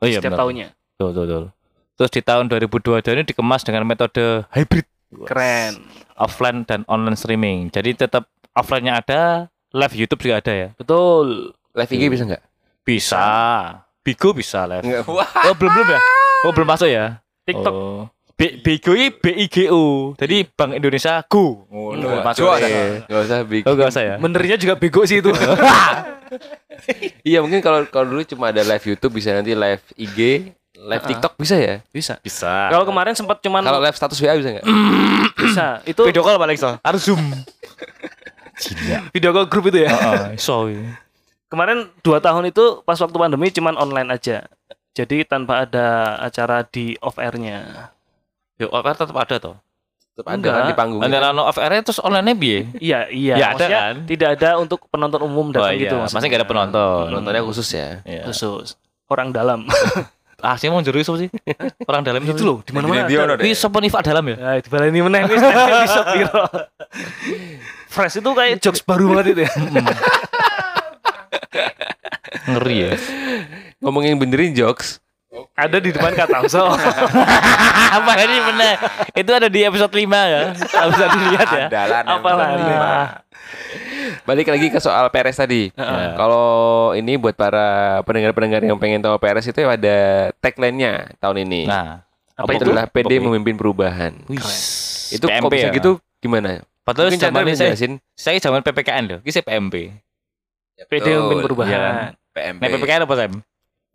Oh 0.00 0.08
iya 0.08 0.16
setiap 0.16 0.32
benar. 0.32 0.40
tahunnya. 0.40 0.68
Betul, 0.96 1.06
betul, 1.06 1.24
betul. 1.24 1.44
Terus 1.92 2.10
di 2.10 2.20
tahun 2.24 2.44
2022 2.48 3.04
ini 3.12 3.24
dikemas 3.28 3.60
dengan 3.60 3.84
metode 3.84 4.48
hybrid 4.48 4.88
Keren. 5.28 5.84
offline 6.16 6.64
dan 6.64 6.88
online 6.88 7.20
streaming. 7.20 7.68
Jadi 7.68 7.92
tetap 7.94 8.24
offline-nya 8.56 8.96
ada, 8.96 9.20
live 9.76 9.94
YouTube 9.94 10.24
juga 10.24 10.40
ada 10.40 10.52
ya. 10.56 10.68
Betul. 10.72 11.52
Live 11.76 11.92
IG 11.92 12.08
bisa 12.08 12.24
nggak? 12.24 12.42
Bisa. 12.80 13.26
Bigo 14.00 14.32
bisa 14.32 14.64
live. 14.64 14.80
Enggak. 14.80 15.04
Oh 15.04 15.52
belum 15.52 15.70
belum 15.76 15.88
ya? 15.92 16.00
Oh 16.48 16.52
belum 16.56 16.68
masuk 16.72 16.88
ya? 16.88 17.20
TikTok. 17.44 17.74
Oh. 17.76 18.08
B 18.40 18.72
I 19.36 19.46
G 19.52 19.68
O. 19.68 20.16
Jadi 20.16 20.48
Bank 20.48 20.72
Indonesia 20.72 21.20
Go. 21.28 21.68
Oh, 21.68 21.92
Enggak, 21.92 22.24
masuk. 22.24 22.48
Gak 22.48 22.64
ya. 22.64 23.18
usah. 23.20 23.38
Bikin. 23.44 23.68
Oh 23.68 23.76
gak 23.76 23.92
usah 23.92 24.02
ya? 24.02 24.14
Benernya 24.16 24.56
juga 24.56 24.74
bego 24.80 25.04
sih 25.04 25.20
itu. 25.20 25.28
Iya 27.20 27.42
mungkin 27.42 27.58
kalau 27.58 27.82
kalau 27.90 28.06
dulu 28.06 28.22
cuma 28.22 28.54
ada 28.54 28.62
live 28.62 28.94
YouTube 28.94 29.18
bisa 29.18 29.34
nanti 29.34 29.50
live 29.52 29.82
IG, 29.98 30.48
live 30.78 31.02
Ah. 31.02 31.08
TikTok 31.10 31.34
bisa 31.36 31.58
ya? 31.58 31.82
bisa. 31.90 32.16
Bisa. 32.22 32.70
Kalau 32.70 32.86
kemarin 32.86 33.12
sempat 33.12 33.42
cuman 33.42 33.60
Kalau 33.60 33.82
live 33.82 33.98
status 33.98 34.16
WA 34.22 34.38
bisa 34.38 34.48
nggak? 34.54 34.64
bisa. 35.44 35.82
Itu 35.84 36.06
video 36.06 36.22
call 36.22 36.38
paling 36.38 36.54
so. 36.56 36.78
Harus 36.80 37.02
zoom. 37.04 37.18
video 39.10 39.34
call 39.34 39.50
grup 39.50 39.68
itu 39.68 39.84
ya. 39.84 39.90
Heeh, 39.90 40.38
so. 40.46 40.70
Kemarin 41.50 41.90
dua 42.00 42.22
tahun 42.22 42.48
itu 42.48 42.80
pas 42.86 42.96
waktu 42.96 43.16
pandemi 43.18 43.50
cuman 43.50 43.74
online 43.74 44.08
aja. 44.14 44.46
Jadi 44.94 45.26
tanpa 45.26 45.66
ada 45.66 46.14
acara 46.16 46.62
di 46.62 46.94
off 47.02 47.18
airnya. 47.18 47.90
Yo, 48.60 48.68
kan 48.68 48.92
tetap 48.92 49.16
ada 49.16 49.36
toh. 49.40 49.56
Tetap 50.12 50.26
ada 50.28 50.36
Enggak. 50.36 50.52
kan 50.52 50.62
di 50.68 50.76
panggung. 50.76 51.00
Antara 51.00 51.32
no 51.32 51.48
off 51.48 51.56
air 51.56 51.80
terus 51.80 51.96
online-nya 51.96 52.34
piye? 52.36 52.58
Iya, 52.76 53.08
iya. 53.08 53.34
Ya, 53.40 53.46
ada 53.50 53.56
Maksudnya 53.56 53.80
kan? 53.80 53.94
Tidak 54.04 54.28
ada 54.36 54.50
untuk 54.60 54.78
penonton 54.92 55.20
umum 55.24 55.48
Oh 55.48 55.52
datang 55.56 55.80
iya, 55.80 55.88
gitu. 55.88 55.96
masih 55.96 56.28
nggak 56.28 56.40
ada 56.44 56.48
penonton. 56.48 57.04
Penontonnya 57.08 57.40
khusus 57.40 57.68
ya. 57.72 58.04
Iya. 58.04 58.28
Khusus 58.28 58.76
orang 59.08 59.32
dalam. 59.32 59.64
Ah, 60.40 60.56
sih 60.56 60.72
mau 60.72 60.80
jero 60.80 60.96
sih? 61.04 61.28
Orang 61.84 62.00
dalam 62.00 62.24
itu 62.24 62.40
loh, 62.40 62.64
di. 62.64 62.72
Di 62.72 63.12
ada. 63.20 63.36
deh. 63.36 63.44
Ini 63.44 63.52
sopo 63.52 63.76
Nifa 63.76 64.00
dalam 64.00 64.24
ya? 64.24 64.36
Nah, 64.40 64.54
itu 64.56 64.72
ini 64.72 65.04
meneh 65.04 65.28
wis 65.28 65.36
episode 65.36 66.06
piro. 66.16 66.44
Fresh 67.92 68.24
itu 68.24 68.30
kayak 68.32 68.56
jokes 68.64 68.80
baru 68.80 69.12
banget 69.12 69.36
itu 69.36 69.40
ya. 69.44 69.52
Ngeri 72.56 72.76
ya. 72.88 72.92
Ngomongin 73.84 74.16
benerin 74.16 74.56
jokes. 74.56 75.04
Ada 75.54 75.78
di 75.78 75.94
depan 75.94 76.12
Katamso. 76.18 76.66
Apa 77.96 78.12
ini 78.26 78.38
bener? 78.42 78.74
Itu 79.14 79.30
ada 79.30 79.46
di 79.46 79.62
episode 79.62 79.92
5 79.94 80.02
ya. 80.02 80.42
Harus 80.58 80.92
bisa 80.98 81.06
dilihat 81.14 81.48
ya. 81.54 81.66
Andalan 81.70 82.04
Apalah. 82.10 82.48
Balik 84.26 84.50
lagi 84.50 84.66
ke 84.74 84.82
soal 84.82 85.06
PRS 85.14 85.38
tadi. 85.38 85.70
Heeh. 85.70 86.08
Kalau 86.18 86.50
ini 86.98 87.14
buat 87.14 87.38
para 87.38 88.00
pendengar-pendengar 88.02 88.66
yang 88.66 88.78
pengen 88.82 89.06
tahu 89.06 89.14
PRS 89.22 89.54
itu 89.54 89.62
ada 89.62 90.30
tagline-nya 90.42 91.14
tahun 91.22 91.46
ini. 91.46 91.70
Nah, 91.70 92.02
Apa 92.34 92.56
itu 92.56 92.66
adalah 92.66 92.90
PD 92.90 93.22
memimpin 93.22 93.54
perubahan. 93.54 94.16
Wis. 94.26 95.14
Itu 95.14 95.30
kok 95.30 95.46
PMP 95.46 95.54
bisa 95.54 95.68
ya? 95.70 95.74
gitu 95.76 96.02
gimana? 96.18 96.64
Padahal 96.82 97.12
Mungkin 97.12 97.22
zaman 97.22 97.42
saya, 97.54 97.74
saya 98.18 98.38
zaman 98.42 98.66
PPKN 98.66 99.04
loh. 99.06 99.18
Ini 99.22 99.30
saya 99.30 99.44
PMP. 99.46 99.94
PD 100.90 101.06
memimpin 101.14 101.44
perubahan. 101.46 101.70
Iya 101.70 101.78
kan? 101.78 101.94
PMP. 102.34 102.60
Nah, 102.64 102.68
PPKN 102.74 103.02
apa 103.06 103.14
Sam? 103.14 103.32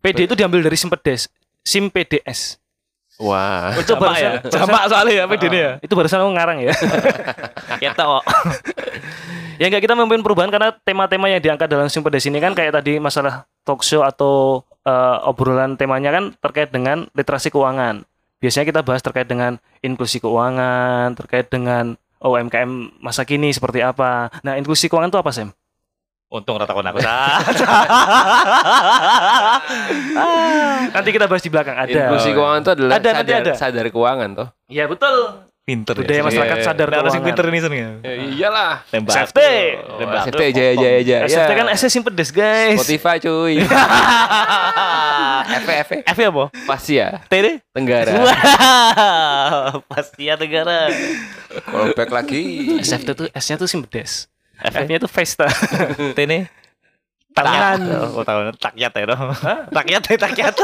PD 0.06 0.30
itu 0.30 0.36
diambil 0.38 0.62
dari 0.62 0.78
Simpedes. 0.78 1.26
Sim 1.66 1.90
PDS. 1.90 2.62
Wah. 3.18 3.74
Itu 3.74 3.96
Jamak 3.96 4.16
ya. 4.22 4.32
Jamak 4.46 4.84
soalnya 4.92 5.14
ya 5.18 5.26
PD 5.26 5.44
ini 5.50 5.58
ya. 5.58 5.72
Itu 5.82 5.98
barusan 5.98 6.22
aku 6.22 6.32
ngarang 6.36 6.58
ya. 6.62 6.74
Kita 7.82 8.04
kok. 8.06 8.24
ya 9.62 9.72
enggak 9.72 9.88
kita 9.88 9.96
memimpin 9.96 10.20
perubahan 10.20 10.52
karena 10.52 10.76
tema-tema 10.84 11.32
yang 11.32 11.40
diangkat 11.40 11.72
dalam 11.72 11.88
Simpedes 11.88 12.28
ini 12.28 12.44
kan 12.44 12.52
kayak 12.52 12.76
tadi 12.76 13.00
masalah 13.00 13.48
talk 13.64 13.82
show 13.82 14.04
atau 14.04 14.62
eh, 14.84 15.18
obrolan 15.26 15.80
temanya 15.80 16.12
kan 16.12 16.36
terkait 16.44 16.70
dengan 16.70 17.08
literasi 17.16 17.50
keuangan. 17.50 18.04
Biasanya 18.44 18.68
kita 18.68 18.82
bahas 18.84 19.02
terkait 19.02 19.26
dengan 19.32 19.58
inklusi 19.80 20.20
keuangan, 20.20 21.16
terkait 21.16 21.48
dengan 21.48 21.96
UMKM 22.20 23.00
masa 23.00 23.24
kini 23.24 23.50
seperti 23.56 23.80
apa. 23.80 24.28
Nah, 24.44 24.60
inklusi 24.60 24.92
keuangan 24.92 25.10
itu 25.10 25.20
apa, 25.24 25.32
Sam? 25.32 25.50
Untung 26.26 26.58
rata 26.58 26.74
kon 26.74 26.82
aku. 26.84 27.00
Nanti 30.92 31.10
kita 31.12 31.26
bahas 31.30 31.44
di 31.44 31.52
belakang 31.54 31.78
ada. 31.78 31.92
Inklusi 31.92 32.34
keuangan 32.34 32.60
itu 32.62 32.72
adalah 32.74 32.94
Ada, 32.98 33.10
sadar, 33.14 33.36
ada. 33.42 33.54
sadar 33.56 33.86
keuangan 33.90 34.30
toh. 34.34 34.48
Iya, 34.66 34.90
betul. 34.90 35.16
Pinter 35.66 35.98
Budaya 35.98 36.22
ya. 36.22 36.24
masyarakat 36.26 36.58
Iya. 36.58 36.66
sadar 36.66 36.88
Nah, 36.90 36.98
keuangan. 37.02 37.26
pinter 37.26 37.46
nih 37.50 37.62
Sun 37.62 37.74
ya. 37.74 37.90
iyalah. 38.06 38.74
Tembak. 38.90 39.14
Safety. 39.18 39.54
Tembak. 39.98 40.22
SFT 40.26 40.42
jaya 40.52 40.74
jaya 40.76 41.00
jaya. 41.02 41.20
SFT 41.26 41.52
kan 41.54 41.68
SS 41.70 41.92
simpen 41.92 42.14
des, 42.14 42.30
guys. 42.30 42.78
Spotify 42.78 43.16
cuy. 43.18 43.56
F 45.56 45.66
F 45.66 45.90
F 46.06 46.18
ya, 46.18 46.30
Bo? 46.30 46.50
pasti 46.66 46.98
ya. 46.98 47.22
T 47.26 47.34
deh. 47.34 47.56
Tenggara. 47.70 48.14
Pasti 49.90 50.26
ya 50.26 50.38
negara. 50.38 50.90
Callback 51.66 52.10
lagi. 52.10 52.78
SFT 52.78 53.14
tuh 53.14 53.28
S-nya 53.30 53.58
tuh 53.58 53.70
simpen 53.70 53.90
des. 54.58 54.66
F 54.66 54.74
ya? 54.74 54.82
F-nya 54.82 54.98
tuh 54.98 55.12
Vesta. 55.12 55.48
T 56.18 56.20
nih. 56.24 56.44
Tangan. 57.32 57.80
Oh, 58.16 58.24
tahu 58.24 58.40
takyat 58.56 58.92
ya 58.92 59.06
dong. 59.06 59.28
Takyat 59.70 60.04
ya 60.06 60.18
takyat. 60.18 60.56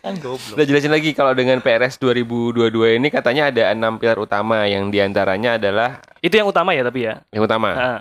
kan 0.00 0.14
goblok. 0.18 0.54
Udah 0.54 0.64
jelasin 0.64 0.90
lagi 0.90 1.12
kalau 1.12 1.32
dengan 1.32 1.58
PRS 1.58 1.96
2022 1.96 2.62
ini 2.96 3.08
katanya 3.08 3.48
ada 3.48 3.72
enam 3.72 3.96
pilar 3.96 4.18
utama 4.18 4.64
yang 4.64 4.88
di 4.88 4.98
antaranya 4.98 5.56
adalah 5.56 6.00
Itu 6.18 6.34
yang 6.34 6.48
utama 6.48 6.72
ya 6.72 6.82
tapi 6.82 7.04
ya. 7.04 7.20
yang 7.30 7.42
utama 7.42 7.68
Nah, 7.72 8.00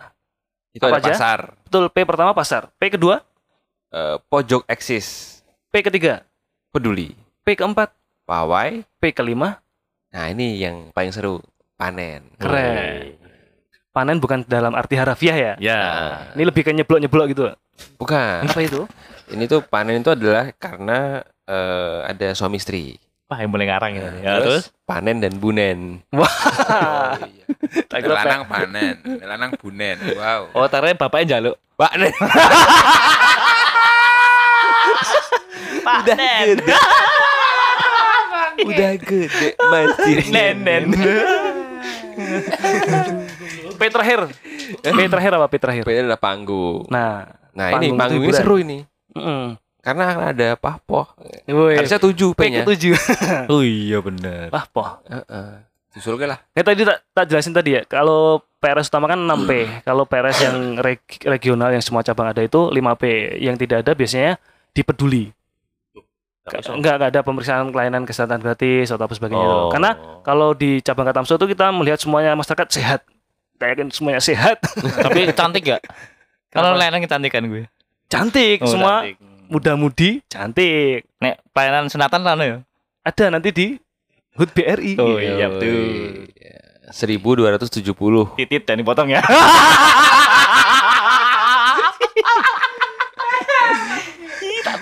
itu 0.71 0.83
apa 0.83 0.97
ada 0.97 1.01
aja? 1.01 1.11
pasar, 1.11 1.39
betul 1.61 1.83
P 1.87 1.97
pertama 2.01 2.31
pasar, 2.31 2.71
P 2.73 2.87
kedua, 2.89 3.19
eh, 3.89 4.15
pojok 4.25 4.63
eksis, 4.65 5.39
P 5.67 5.83
ketiga, 5.83 6.23
peduli, 6.69 7.11
P 7.41 7.53
keempat, 7.53 7.91
pawai. 8.23 8.87
P 8.95 9.11
kelima, 9.11 9.59
Nah 10.09 10.27
ini 10.27 10.55
yang 10.57 10.91
paling 10.91 11.11
seru 11.11 11.39
panen. 11.73 12.23
keren. 12.37 13.19
Panen 13.91 14.23
bukan 14.23 14.47
dalam 14.47 14.71
arti 14.71 14.95
harafiah 14.95 15.35
ya. 15.35 15.53
Ya. 15.59 15.81
Ini 16.31 16.47
lebih 16.47 16.63
ke 16.63 16.71
nyeblok-nyeblok 16.71 17.27
gitu. 17.27 17.51
Bukan. 17.99 18.47
Apa 18.47 18.63
itu? 18.63 18.87
Ini 19.27 19.43
tuh 19.51 19.67
panen 19.67 19.99
itu 19.99 20.15
adalah 20.15 20.47
karena 20.55 21.19
eh, 21.43 21.99
ada 22.07 22.31
suami 22.31 22.55
istri. 22.55 22.95
Wah, 23.27 23.39
yang 23.39 23.51
boleh 23.51 23.67
ngarang 23.67 23.91
ya. 23.95 24.09
Ya, 24.23 24.33
terus? 24.39 24.71
panen 24.83 25.19
dan 25.19 25.35
bunen. 25.35 25.99
Wah. 26.11 27.19
Tak 27.87 27.99
kira 27.99 28.11
P- 28.11 28.15
Lanang 28.15 28.43
panen, 28.47 28.95
lanang 29.23 29.51
bunen. 29.55 29.95
Wow. 30.15 30.51
Oh, 30.55 30.67
taranya 30.67 30.95
bapaknya 30.95 31.39
jaluk. 31.39 31.55
Panen. 31.75 32.11
Panen. 35.87 36.57
Udah 38.61 38.91
gede 38.99 39.49
masih 39.59 40.15
Nenen. 40.35 40.83
P 43.81 43.89
terakhir. 43.89 44.29
P 44.85 44.99
terakhir 45.09 45.31
apa 45.33 45.47
P 45.49 45.55
terakhir? 45.57 45.83
P 45.83 45.89
adalah 45.89 46.21
panggung. 46.21 46.85
Nah, 46.93 47.25
Nah 47.57 47.73
ini 47.81 47.89
panggung 47.89 47.97
panggung 47.97 48.23
ini 48.29 48.33
seru 48.37 48.55
ini. 48.61 48.77
mm 49.17 49.57
Karena 49.81 50.13
akan 50.13 50.25
ada 50.37 50.49
pahpoh. 50.61 51.09
Woi, 51.49 51.73
Harusnya 51.81 51.97
tujuh 51.97 52.37
P 52.37 52.45
P-nya. 52.45 52.61
ketujuh. 52.61 52.93
Oh 53.51 53.65
iya 53.65 53.97
benar. 53.97 54.53
Wah, 54.53 54.69
poh. 54.69 55.01
Heeh. 55.09 55.65
Susul 55.91 56.21
lah. 56.21 56.37
Ya 56.53 56.61
tadi 56.61 56.85
tak, 56.85 57.01
tak 57.11 57.25
jelasin 57.25 57.51
tadi 57.51 57.75
ya. 57.75 57.81
Kalau 57.89 58.45
PRS 58.61 58.93
utama 58.93 59.09
kan 59.09 59.17
6P. 59.17 59.81
Kalau 59.81 60.05
PRS 60.05 60.37
yang 60.45 60.77
reg- 60.79 61.25
regional 61.25 61.73
yang 61.73 61.81
semua 61.81 62.05
cabang 62.05 62.29
ada 62.29 62.45
itu 62.45 62.69
5P. 62.69 63.35
Yang 63.41 63.55
tidak 63.65 63.77
ada 63.83 63.91
biasanya 63.97 64.31
dipeduli. 64.71 65.33
Enggak, 66.47 66.93
enggak 66.95 67.09
ada 67.13 67.19
pemeriksaan 67.21 67.69
kelainan 67.69 68.05
kesehatan 68.05 68.37
gratis 68.37 68.89
atau 68.89 69.03
apa 69.03 69.13
sebagainya. 69.13 69.45
Oh. 69.45 69.69
Karena 69.73 69.97
kalau 70.21 70.53
di 70.53 70.77
cabang 70.79 71.05
Katamso 71.05 71.35
itu 71.35 71.49
kita 71.49 71.69
melihat 71.73 71.97
semuanya 71.97 72.37
masyarakat 72.37 72.67
sehat. 72.69 73.01
Kita 73.61 73.77
yakin 73.77 73.93
semuanya 73.93 74.17
sehat. 74.17 74.57
Tapi 75.05 75.29
cantik 75.37 75.61
gak? 75.69 75.85
Kalau 76.49 76.73
layanan 76.73 77.05
cantik 77.05 77.29
kan 77.29 77.45
gue. 77.45 77.69
cantik, 78.09 78.57
Oh, 78.57 78.65
semua 78.65 79.05
muda-mudi 79.53 80.25
cantik. 80.25 81.05
Nek 81.21 81.45
pelayanan 81.53 81.85
sunatan 81.85 82.25
sana 82.25 82.41
ya. 82.41 82.57
Ada 83.05 83.29
nanti 83.29 83.53
di 83.53 83.77
HUT 84.33 84.49
BRI. 84.57 84.97
Oh 84.97 85.21
iya 85.21 85.45
betul. 85.45 86.25
1270. 86.89 87.85
Titit 88.41 88.65
dan 88.65 88.81
dipotong 88.81 89.13
ya. 89.13 89.21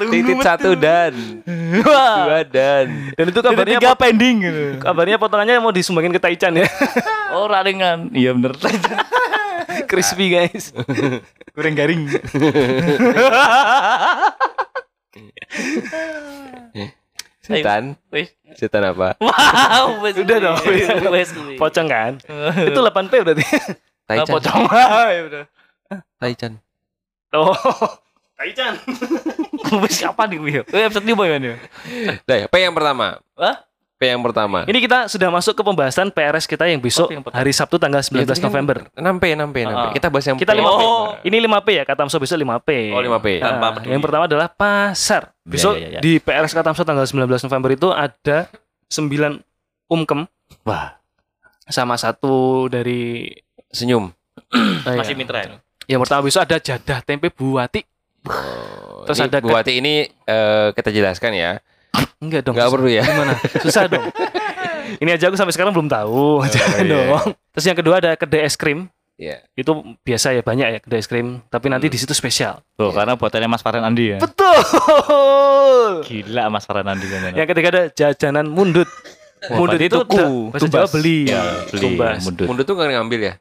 Titit 0.08 0.38
satu 0.39 0.72
dan 0.74 1.12
dua 1.44 2.48
dan. 2.48 3.12
Dan 3.12 3.25
itu 3.27 3.39
Kabarnya 3.44 3.77
tiga 3.77 3.91
pending 3.94 4.36
gitu. 4.39 4.62
kabarnya 4.79 5.20
potongannya 5.20 5.60
mau 5.60 5.75
disumbangin 5.75 6.15
ke 6.15 6.22
Taichan 6.22 6.56
ya. 6.56 6.68
Oh 7.29 7.46
raringan. 7.46 8.10
Iya 8.10 8.34
bener. 8.34 8.58
Crispy 9.89 10.34
guys. 10.34 10.74
Goreng 11.53 11.77
garing. 11.77 12.10
Setan. 17.39 17.98
Setan 18.53 18.84
apa? 18.86 19.18
Wow. 19.18 20.01
Udah 20.06 20.38
dong. 20.41 20.58
Pocong 21.58 21.88
kan? 21.88 22.12
itu 22.65 22.79
8P 22.79 23.13
berarti. 23.22 23.46
Ah, 24.10 24.25
Taichan. 24.25 24.34
Pocong. 24.34 24.62
Ya 25.10 25.22
udah. 25.25 25.44
Taichan. 26.18 26.53
Oh. 27.34 27.53
Taichan. 28.38 28.74
Wis 29.84 30.02
kapan 30.02 30.28
nih 30.34 30.38
gue? 30.40 30.52
Eh 30.74 30.82
episode 30.88 31.06
ini 31.06 31.14
boy 31.14 31.28
ya. 31.30 31.38
Nah, 31.40 32.38
P 32.50 32.56
yang 32.58 32.74
pertama. 32.74 33.22
Hah? 33.38 33.70
P 34.00 34.08
yang 34.08 34.24
pertama. 34.24 34.64
Ini 34.64 34.80
kita 34.80 35.12
sudah 35.12 35.28
masuk 35.28 35.60
ke 35.60 35.62
pembahasan 35.62 36.08
PRS 36.08 36.48
kita 36.48 36.64
yang 36.72 36.80
besok 36.80 37.12
Oh, 37.12 37.20
yang 37.20 37.24
hari 37.36 37.52
Sabtu 37.52 37.76
tanggal 37.76 38.00
19 38.00 38.24
Itu 38.24 38.32
kan 38.32 38.48
November. 38.48 38.76
6P, 38.96 39.24
6P, 39.36 39.58
6P. 39.68 39.76
Ah. 39.76 39.92
Kita 39.92 40.08
bahas 40.08 40.24
yang 40.24 40.38
Kita 40.40 40.56
P. 40.56 40.64
5P. 40.64 40.72
Oh. 40.72 41.20
Ini 41.20 41.38
5P 41.44 41.68
ya, 41.76 41.84
Katamso 41.84 42.16
besok 42.16 42.40
5P. 42.40 42.70
Oh, 42.96 43.04
5P. 43.04 43.28
Nah, 43.44 43.48
Tanpa 43.52 43.68
peduli. 43.76 43.92
yang 43.92 44.02
pertama 44.02 44.24
adalah 44.32 44.48
pasar. 44.48 45.36
Besok 45.44 45.76
ya, 45.76 45.88
ya. 45.88 46.00
di 46.00 46.16
PRS 46.16 46.56
Katamso 46.56 46.88
tanggal 46.88 47.04
19 47.04 47.28
November 47.28 47.70
itu 47.76 47.92
ada 47.92 48.48
9 48.88 49.44
umkem 49.92 50.24
Wah, 50.64 50.96
sama 51.68 52.00
satu 52.00 52.66
dari 52.72 53.28
Senyum. 53.68 54.10
eh, 54.88 54.96
masih 54.96 55.14
ya. 55.14 55.20
mitra 55.20 55.40
ya. 55.44 55.60
Yang 55.92 56.00
pertama 56.08 56.22
besok 56.24 56.42
ada 56.48 56.56
jadah 56.56 57.00
tempe 57.04 57.28
buati. 57.28 57.84
Oh, 58.30 59.04
Terus 59.10 59.18
ini 59.20 59.28
ada 59.28 59.40
Bu 59.42 59.50
Wati 59.50 59.74
ini 59.82 59.94
eh, 60.06 60.68
kita 60.72 60.94
jelaskan 60.94 61.34
ya. 61.34 61.52
Enggak 62.22 62.46
dong. 62.46 62.54
Enggak 62.54 62.70
perlu 62.70 62.90
ya. 62.90 63.02
Gimana? 63.02 63.34
Susah 63.60 63.90
dong. 63.90 64.06
Ini 64.90 65.16
aja 65.16 65.30
aku 65.30 65.38
sampai 65.38 65.54
sekarang 65.54 65.70
belum 65.70 65.86
tahu. 65.86 66.42
Jangan 66.54 66.82
iya. 66.82 66.90
dong. 66.90 67.32
Terus 67.54 67.66
yang 67.66 67.78
kedua 67.78 67.96
ada 68.02 68.12
kedai 68.18 68.42
es 68.42 68.58
krim. 68.58 68.90
Iya. 69.16 69.46
Itu 69.54 69.72
biasa 70.02 70.34
ya 70.34 70.42
banyak 70.42 70.68
ya 70.68 70.80
kedai 70.82 71.00
es 71.00 71.06
krim, 71.06 71.46
tapi 71.48 71.70
nanti 71.70 71.88
Hmm. 71.88 71.94
di 71.94 72.00
situ 72.02 72.14
spesial. 72.18 72.66
Tuh, 72.74 72.90
karena 72.90 73.14
buatannya 73.14 73.48
Mas 73.48 73.62
Farhan 73.62 73.86
Andi 73.86 74.16
ya. 74.16 74.18
Betul. 74.18 74.58
Gila 76.10 76.50
Mas 76.50 76.66
Farhan 76.66 76.90
Andi 76.90 77.06
kan. 77.06 77.32
Yang 77.38 77.48
ketiga 77.54 77.68
ada 77.70 77.84
jajanan 77.94 78.46
mundut. 78.50 78.90
mundut 79.54 79.78
berarti 79.80 79.86
itu 79.88 80.00
tuku, 80.04 80.18
da- 80.20 80.52
bahasa. 80.52 80.68
Jawa 80.68 80.88
beli. 80.92 81.20
Ya, 81.30 81.44
beli. 81.70 81.82
Tumbas. 81.86 82.22
Mundut. 82.28 82.48
Mundur 82.50 82.64
tuh 82.66 82.74
nggak 82.76 82.90
ngambil 82.92 83.20
ya? 83.24 83.34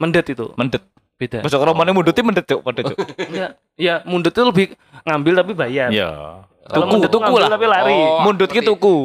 Mendet 0.00 0.26
itu. 0.26 0.46
Mendet. 0.58 0.82
Beda. 1.16 1.40
Masuk 1.40 1.60
romane 1.64 1.90
mundutnya 1.96 2.22
mendet 2.22 2.44
cuk, 2.44 2.60
mendet 2.60 2.84
cuk. 2.92 2.98
Enggak. 3.16 3.50
Ya, 3.80 4.04
mundut 4.04 4.32
itu 4.36 4.42
lebih 4.44 4.66
ngambil 5.02 5.32
tapi 5.40 5.52
bayar. 5.56 5.88
Ya. 5.88 6.44
Kalau 6.66 6.84
Tuku, 6.84 6.92
mundut 6.98 7.08
itu 7.08 7.18
tuku 7.22 7.34
lah. 7.38 7.48
tapi 7.48 7.66
lari. 7.70 7.94
Oh, 7.94 8.20
Mundut 8.26 8.50
ki 8.50 8.58
ngerti. 8.58 8.68
tuku. 8.68 8.96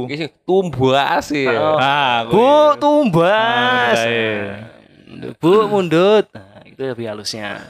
Tumbas 0.44 1.26
ya. 1.30 1.54
Oh. 1.56 1.78
Ah, 1.78 2.18
Bu, 2.26 2.48
tumbas. 2.76 3.96
Ah, 3.96 4.10
iya. 4.10 4.42
Bu, 5.38 5.70
mundut. 5.70 6.26
Nah, 6.34 6.66
itu 6.66 6.82
lebih 6.82 7.06
halusnya. 7.06 7.70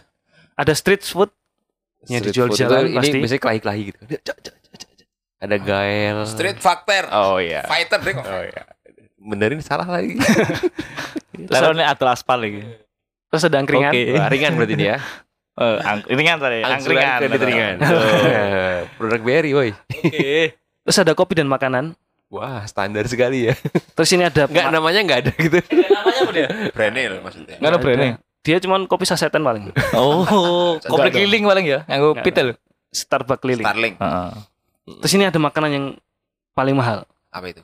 Ada 0.55 0.73
street 0.73 1.03
food 1.03 1.29
yang 2.07 2.23
Street 2.23 2.33
dijual 2.33 2.47
di 2.49 2.57
jalan 2.57 2.81
itu 2.87 2.95
pasti. 2.97 3.09
Ini 3.11 3.21
biasanya 3.21 3.41
kelahi-kelahi 3.43 3.81
gitu. 3.83 3.99
Ada 5.41 5.55
gael. 5.57 6.17
Street 6.23 6.57
fighter. 6.57 7.03
Oh 7.11 7.37
iya. 7.37 7.61
Fighter 7.67 7.99
deh 7.99 8.13
kok. 8.15 8.25
Oh 8.25 8.41
iya. 8.41 8.63
Benerin 9.19 9.59
salah 9.59 9.85
lagi. 9.85 10.17
Lalu 11.53 11.77
ini 11.77 11.83
atau 11.83 12.05
aspal 12.07 12.39
lagi. 12.39 12.61
Terus 13.31 13.43
ada 13.47 13.57
angkringan. 13.57 13.89
Oke. 13.89 14.03
Wah, 14.11 14.27
ringan 14.27 14.51
berarti 14.53 14.75
ini 14.75 14.87
ya. 14.87 14.99
Eh, 15.51 15.77
ang- 15.83 16.07
ringan 16.07 16.39
tadi, 16.39 16.63
angkringan. 16.63 17.19
kredit 17.21 17.41
ringan. 17.43 17.75
Oh. 17.83 18.87
Produk 18.97 19.19
BRI, 19.19 19.51
woi. 19.51 19.69
Oke. 19.75 20.55
Terus 20.55 20.97
ada 20.97 21.11
kopi 21.11 21.35
dan 21.35 21.45
makanan. 21.45 21.91
Wah, 22.31 22.63
standar 22.63 23.03
sekali 23.05 23.51
ya. 23.51 23.53
Terus 23.91 24.09
ini 24.15 24.23
ada 24.23 24.47
Enggak 24.47 24.71
ma- 24.71 24.73
namanya 24.73 24.99
enggak 25.03 25.19
ada 25.27 25.31
gitu. 25.35 25.59
Namanya 25.59 26.19
apa 26.23 26.31
dia? 26.31 26.47
Brandil 26.71 27.13
maksudnya. 27.19 27.55
Enggak 27.59 27.69
ada 27.69 27.79
brandnya. 27.83 28.13
dia 28.41 28.57
cuman 28.57 28.87
kopi 28.87 29.03
sasetan 29.03 29.43
paling. 29.43 29.75
Oh, 29.93 30.79
dong. 30.79 31.11
keliling 31.11 31.43
paling 31.43 31.65
ya, 31.67 31.83
Enggak. 31.83 32.23
pitel. 32.23 32.47
Starbucks 32.89 33.43
keliling. 33.43 33.67
Starling. 33.67 33.93
Heeh. 33.99 34.31
Terus 35.03 35.13
ini 35.13 35.23
ada 35.27 35.37
makanan 35.37 35.69
yang 35.69 35.85
paling 36.55 36.73
mahal. 36.73 37.03
Apa 37.27 37.51
itu? 37.51 37.61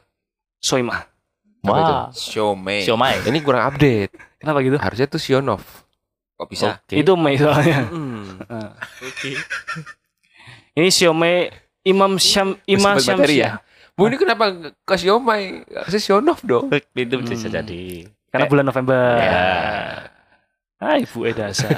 Soimah. 0.60 1.08
Apa 1.68 1.76
itu? 1.76 1.92
Wah, 1.92 2.06
Siomay. 2.10 2.80
siomay. 2.82 3.16
Ini 3.30 3.40
kurang 3.44 3.68
update. 3.68 4.12
Kenapa 4.40 4.58
gitu? 4.64 4.78
Harusnya 4.80 5.06
tuh 5.06 5.20
Sionov. 5.20 5.62
Kok 6.38 6.48
bisa? 6.48 6.80
Oke. 6.80 6.96
Itu 6.96 7.12
mie 7.14 7.36
soalnya. 7.36 7.82
Hmm. 7.90 8.40
Ini 10.78 10.88
siomay 10.88 11.52
Imam 11.84 12.16
Syam 12.16 12.56
Imam 12.64 12.96
materi 12.96 13.42
Syamsiah. 13.42 13.60
Bu 13.98 14.06
ini 14.06 14.22
kenapa 14.22 14.54
ke 14.86 14.96
siomay? 14.96 15.66
Nggak 15.66 15.84
Kasih 15.90 16.00
sionov 16.00 16.38
dong. 16.46 16.70
Itu 16.94 17.18
bisa 17.18 17.50
Hmm. 17.50 17.50
jadi. 17.50 18.06
Karena 18.30 18.46
bulan 18.46 18.66
November. 18.70 19.18
Ya. 19.18 19.42
Ah, 20.78 21.02
Ibu 21.02 21.26
Edasa. 21.26 21.74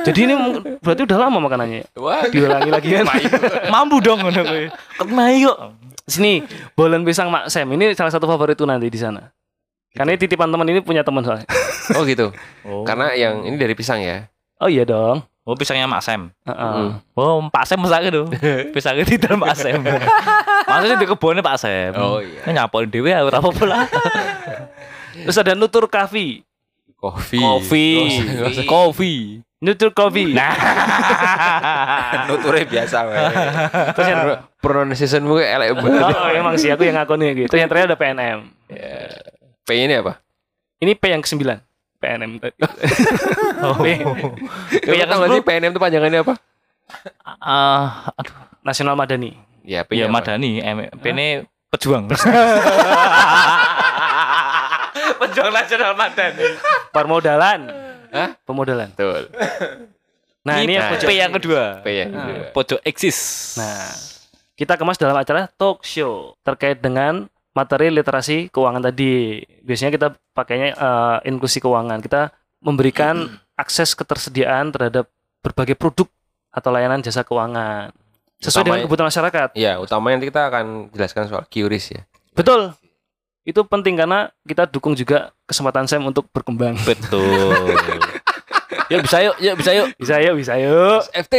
Jadi 0.00 0.24
ini 0.24 0.32
berarti 0.80 1.04
udah 1.04 1.18
lama 1.28 1.44
makanannya. 1.44 1.92
Wah, 2.00 2.24
Diulangi 2.32 2.72
lagi 2.72 2.88
kan. 2.96 3.04
Mampu 3.74 4.00
dong 4.00 4.24
ngono 4.24 4.40
kuwi. 4.48 4.72
Kemayu. 4.96 5.52
Sini, 6.08 6.40
bolen 6.72 7.04
pisang 7.04 7.28
Mak 7.28 7.52
Sam. 7.52 7.68
Ini 7.76 7.92
salah 7.92 8.08
satu 8.08 8.24
favoritku 8.24 8.64
nanti 8.64 8.88
di 8.88 8.96
sana. 8.96 9.28
Karena 9.92 10.16
ini 10.16 10.20
titipan 10.24 10.48
teman 10.48 10.64
ini 10.72 10.80
punya 10.80 11.04
teman 11.04 11.20
soalnya. 11.20 11.44
oh 12.00 12.02
gitu. 12.08 12.32
Oh. 12.64 12.82
Karena 12.88 13.12
yang 13.12 13.44
ini 13.44 13.60
dari 13.60 13.76
pisang 13.76 14.00
ya. 14.00 14.24
Oh 14.56 14.72
iya 14.72 14.88
dong. 14.88 15.20
Oh 15.44 15.52
pisangnya 15.52 15.84
Mak 15.84 16.00
Sam. 16.00 16.32
Heeh. 16.48 16.96
Oh 17.20 17.44
Pak 17.52 17.68
Sam 17.68 17.84
mesake 17.84 18.08
tuh. 18.08 18.24
Pisangnya 18.74 19.04
di 19.04 19.20
dalam 19.20 19.44
Pak 19.44 19.52
Sam. 19.52 19.84
Maksudnya 20.64 20.96
di 20.96 21.06
kebunnya 21.12 21.44
Pak 21.44 21.56
Sam. 21.60 21.92
Oh 21.98 22.24
iya. 22.24 22.40
Ini 22.48 22.56
nyapoin 22.56 22.88
dhewe 22.88 23.12
ya 23.12 23.20
ora 23.20 23.36
apa-apa 23.42 23.64
lah. 23.68 23.84
Terus 25.28 25.36
ada 25.36 25.52
Nutur 25.52 25.90
Coffee. 27.00 27.40
Kopi. 27.40 27.40
Kopi. 27.40 27.86
Nggak 28.28 28.50
usah- 28.52 28.68
Kopi. 28.68 29.14
Nutur 29.60 29.90
Coffee. 29.92 30.32
Nah. 30.32 30.52
Nuturnya 32.28 32.64
biasa 32.64 32.96
wae. 33.04 33.24
Terus 33.92 34.06
yang 34.06 34.20
Pronunciation-mu 34.56 35.36
kayak 35.36 35.50
elek 35.56 35.70
banget. 35.74 36.00
Oh, 36.16 36.28
emang 36.30 36.54
sih 36.56 36.68
aku 36.68 36.84
yang 36.84 36.96
ngakuin 36.96 37.32
gitu. 37.34 37.48
Terus 37.48 37.60
yang 37.60 37.68
terakhir 37.68 37.88
ada 37.88 37.96
PNM. 37.96 38.38
P 39.60 39.68
ini 39.74 39.94
apa? 39.96 40.20
Ini 40.78 40.92
P 40.92 41.02
yang 41.06 41.20
ke-9. 41.20 41.40
PNM. 41.96 42.30
Oh. 43.60 43.76
P. 43.76 44.00
Kamu 44.80 44.94
yang 44.94 45.04
tahu 45.04 45.18
nggak 45.20 45.30
ke-10? 45.30 45.36
sih 45.36 45.44
PNM 45.44 45.70
itu 45.70 45.80
panjangannya 45.80 46.20
apa? 46.20 46.34
Ah, 47.38 48.08
aduh. 48.14 48.32
Nasional 48.60 48.96
Madani. 48.96 49.36
Ya, 49.62 49.84
P 49.84 49.92
Ya? 49.94 50.08
Madani, 50.08 50.60
M 50.60 50.76
ini 50.88 51.44
pejuang. 51.68 52.08
Pejuang 55.20 55.52
nasional 55.52 55.92
Madani. 55.92 56.44
Permodalan. 56.90 57.60
Hah? 58.10 58.30
Pemodalan. 58.42 58.88
Betul. 58.90 59.28
Nah, 60.40 60.56
ini 60.58 60.74
yang 60.74 60.82
Nah, 60.82 60.90
pojok. 60.90 61.06
P 61.06 61.12
yang 61.12 61.32
kedua. 61.32 61.64
P 61.78 61.88
yang 61.94 62.10
Ah. 62.10 62.18
kedua. 62.18 62.44
Pojok 62.50 62.80
eksis. 62.82 63.18
Nah, 63.54 63.92
kita 64.54 64.74
kemas 64.74 64.96
dalam 64.96 65.14
acara 65.14 65.46
talk 65.52 65.84
show 65.84 66.32
terkait 66.40 66.80
dengan 66.80 67.28
materi 67.52 67.92
literasi 67.92 68.48
keuangan 68.48 68.80
tadi. 68.82 69.36
Biasanya 69.60 69.92
kita 69.92 70.08
pakainya 70.32 70.72
eh, 70.72 71.18
inklusi 71.26 71.60
keuangan. 71.60 72.00
Kita 72.00 72.32
memberikan 72.58 73.28
akses 73.62 73.92
ketersediaan 73.92 74.72
terhadap 74.72 75.12
berbagai 75.38 75.76
produk 75.76 76.08
atau 76.50 76.70
layanan 76.70 76.98
jasa 76.98 77.20
keuangan 77.20 77.92
sesuai 78.40 78.64
dengan 78.64 78.72
Utamanya- 78.74 78.84
kebutuhan 78.88 79.08
masyarakat. 79.12 79.48
Ya, 79.54 79.72
utamanya 79.76 80.14
nanti 80.16 80.28
kita 80.28 80.42
akan 80.48 80.64
jelaskan 80.90 81.28
soal 81.28 81.44
QRIS 81.46 81.86
ya. 81.90 82.02
Betul. 82.32 82.72
Itu 83.44 83.64
penting 83.64 83.96
karena 83.96 84.28
kita 84.44 84.68
dukung 84.68 84.92
juga 84.92 85.32
kesempatan 85.48 85.88
Sam 85.88 86.04
untuk 86.04 86.28
berkembang. 86.28 86.76
Betul. 86.84 87.74
yuk 88.92 89.00
bisa 89.06 89.18
yuk, 89.24 89.36
yuk 89.40 89.54
bisa 89.56 89.70
yuk. 89.72 89.88
Bisa 89.96 90.16
yuk, 90.20 90.34
bisa 90.36 90.54
yuk. 90.60 91.00
FT 91.14 91.34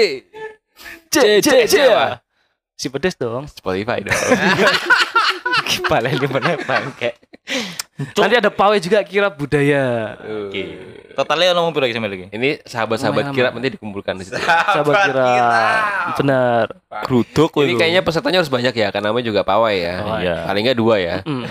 C 1.13 1.17
C 1.43 1.50
C. 1.70 1.75
Si 2.74 2.89
pedes 2.89 3.13
dong. 3.20 3.46
Spotify 3.46 4.01
dong. 4.01 4.17
Gimana 5.70 6.08
ini 6.10 6.27
mana 6.27 6.58
bangke. 6.58 7.13
Nanti 8.17 8.36
ada 8.38 8.50
pawai 8.50 8.79
juga 8.81 9.01
kira 9.05 9.27
budaya. 9.29 10.15
Oke. 10.48 10.63
Totalnya 11.12 11.51
ngomong 11.51 11.75
berapa 11.75 11.91
sama 11.91 12.08
lagi? 12.08 12.31
Ini 12.31 12.63
sahabat-sahabat 12.63 13.36
kira 13.36 13.51
nanti 13.51 13.75
dikumpulkan 13.75 14.15
di 14.15 14.24
situ. 14.25 14.39
Sahabat 14.39 14.96
kira. 15.12 15.27
Benar. 16.15 16.65
Gruduk 17.03 17.51
Ini 17.60 17.75
kayaknya 17.75 18.01
pesertanya 18.01 18.39
harus 18.39 18.51
banyak 18.51 18.72
ya, 18.72 18.88
karena 18.96 19.12
namanya 19.12 19.25
juga 19.27 19.41
pawai 19.43 19.75
ya. 19.75 19.96
Iya. 20.24 20.36
Paling 20.48 20.63
nggak 20.72 20.79
dua 20.79 20.96
ya. 21.03 21.15
Hmm. 21.27 21.43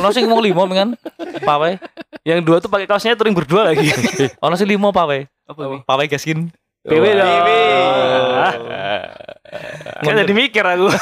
Ono 0.00 0.08
sing 0.12 0.28
ngomong 0.28 0.44
limo 0.44 0.62
kan? 0.68 0.94
Pawe. 1.42 1.80
Yang 2.22 2.40
dua 2.44 2.56
tuh 2.60 2.70
pakai 2.70 2.86
kaosnya 2.86 3.16
touring 3.16 3.34
berdua 3.34 3.72
lagi. 3.72 3.88
Ono 4.44 4.54
sing 4.54 4.68
limo 4.68 4.92
pawe. 4.92 5.24
Apa? 5.48 5.82
Pawe 5.88 6.04
gaskin. 6.06 6.52
PW 6.82 7.04
dong. 7.14 7.40
Kan 9.82 10.14
jadi 10.14 10.30
mikir 10.32 10.62
aku. 10.62 10.86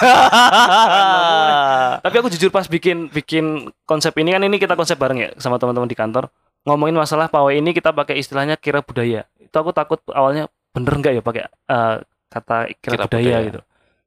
Tapi 2.04 2.14
aku 2.16 2.28
jujur 2.32 2.48
pas 2.48 2.64
bikin 2.66 3.08
bikin 3.08 3.68
konsep 3.84 4.12
ini 4.16 4.32
kan 4.32 4.42
ini 4.42 4.56
kita 4.56 4.74
konsep 4.74 4.96
bareng 4.96 5.18
ya 5.18 5.28
sama 5.36 5.60
teman-teman 5.60 5.86
di 5.86 5.94
kantor. 5.94 6.28
Ngomongin 6.64 6.94
masalah 6.94 7.26
pawai 7.26 7.56
ini 7.56 7.72
kita 7.72 7.90
pakai 7.90 8.20
istilahnya 8.20 8.54
kira 8.56 8.80
budaya. 8.80 9.24
Itu 9.40 9.54
aku 9.54 9.72
takut 9.72 10.00
awalnya 10.12 10.48
bener 10.70 10.92
nggak 10.96 11.12
ya 11.16 11.22
pakai 11.24 11.42
eh, 11.48 11.94
kata 12.30 12.56
kira, 12.78 12.94
Kira 12.94 13.04
budaya, 13.08 13.24
budaya. 13.24 13.38
gitu. 13.48 13.60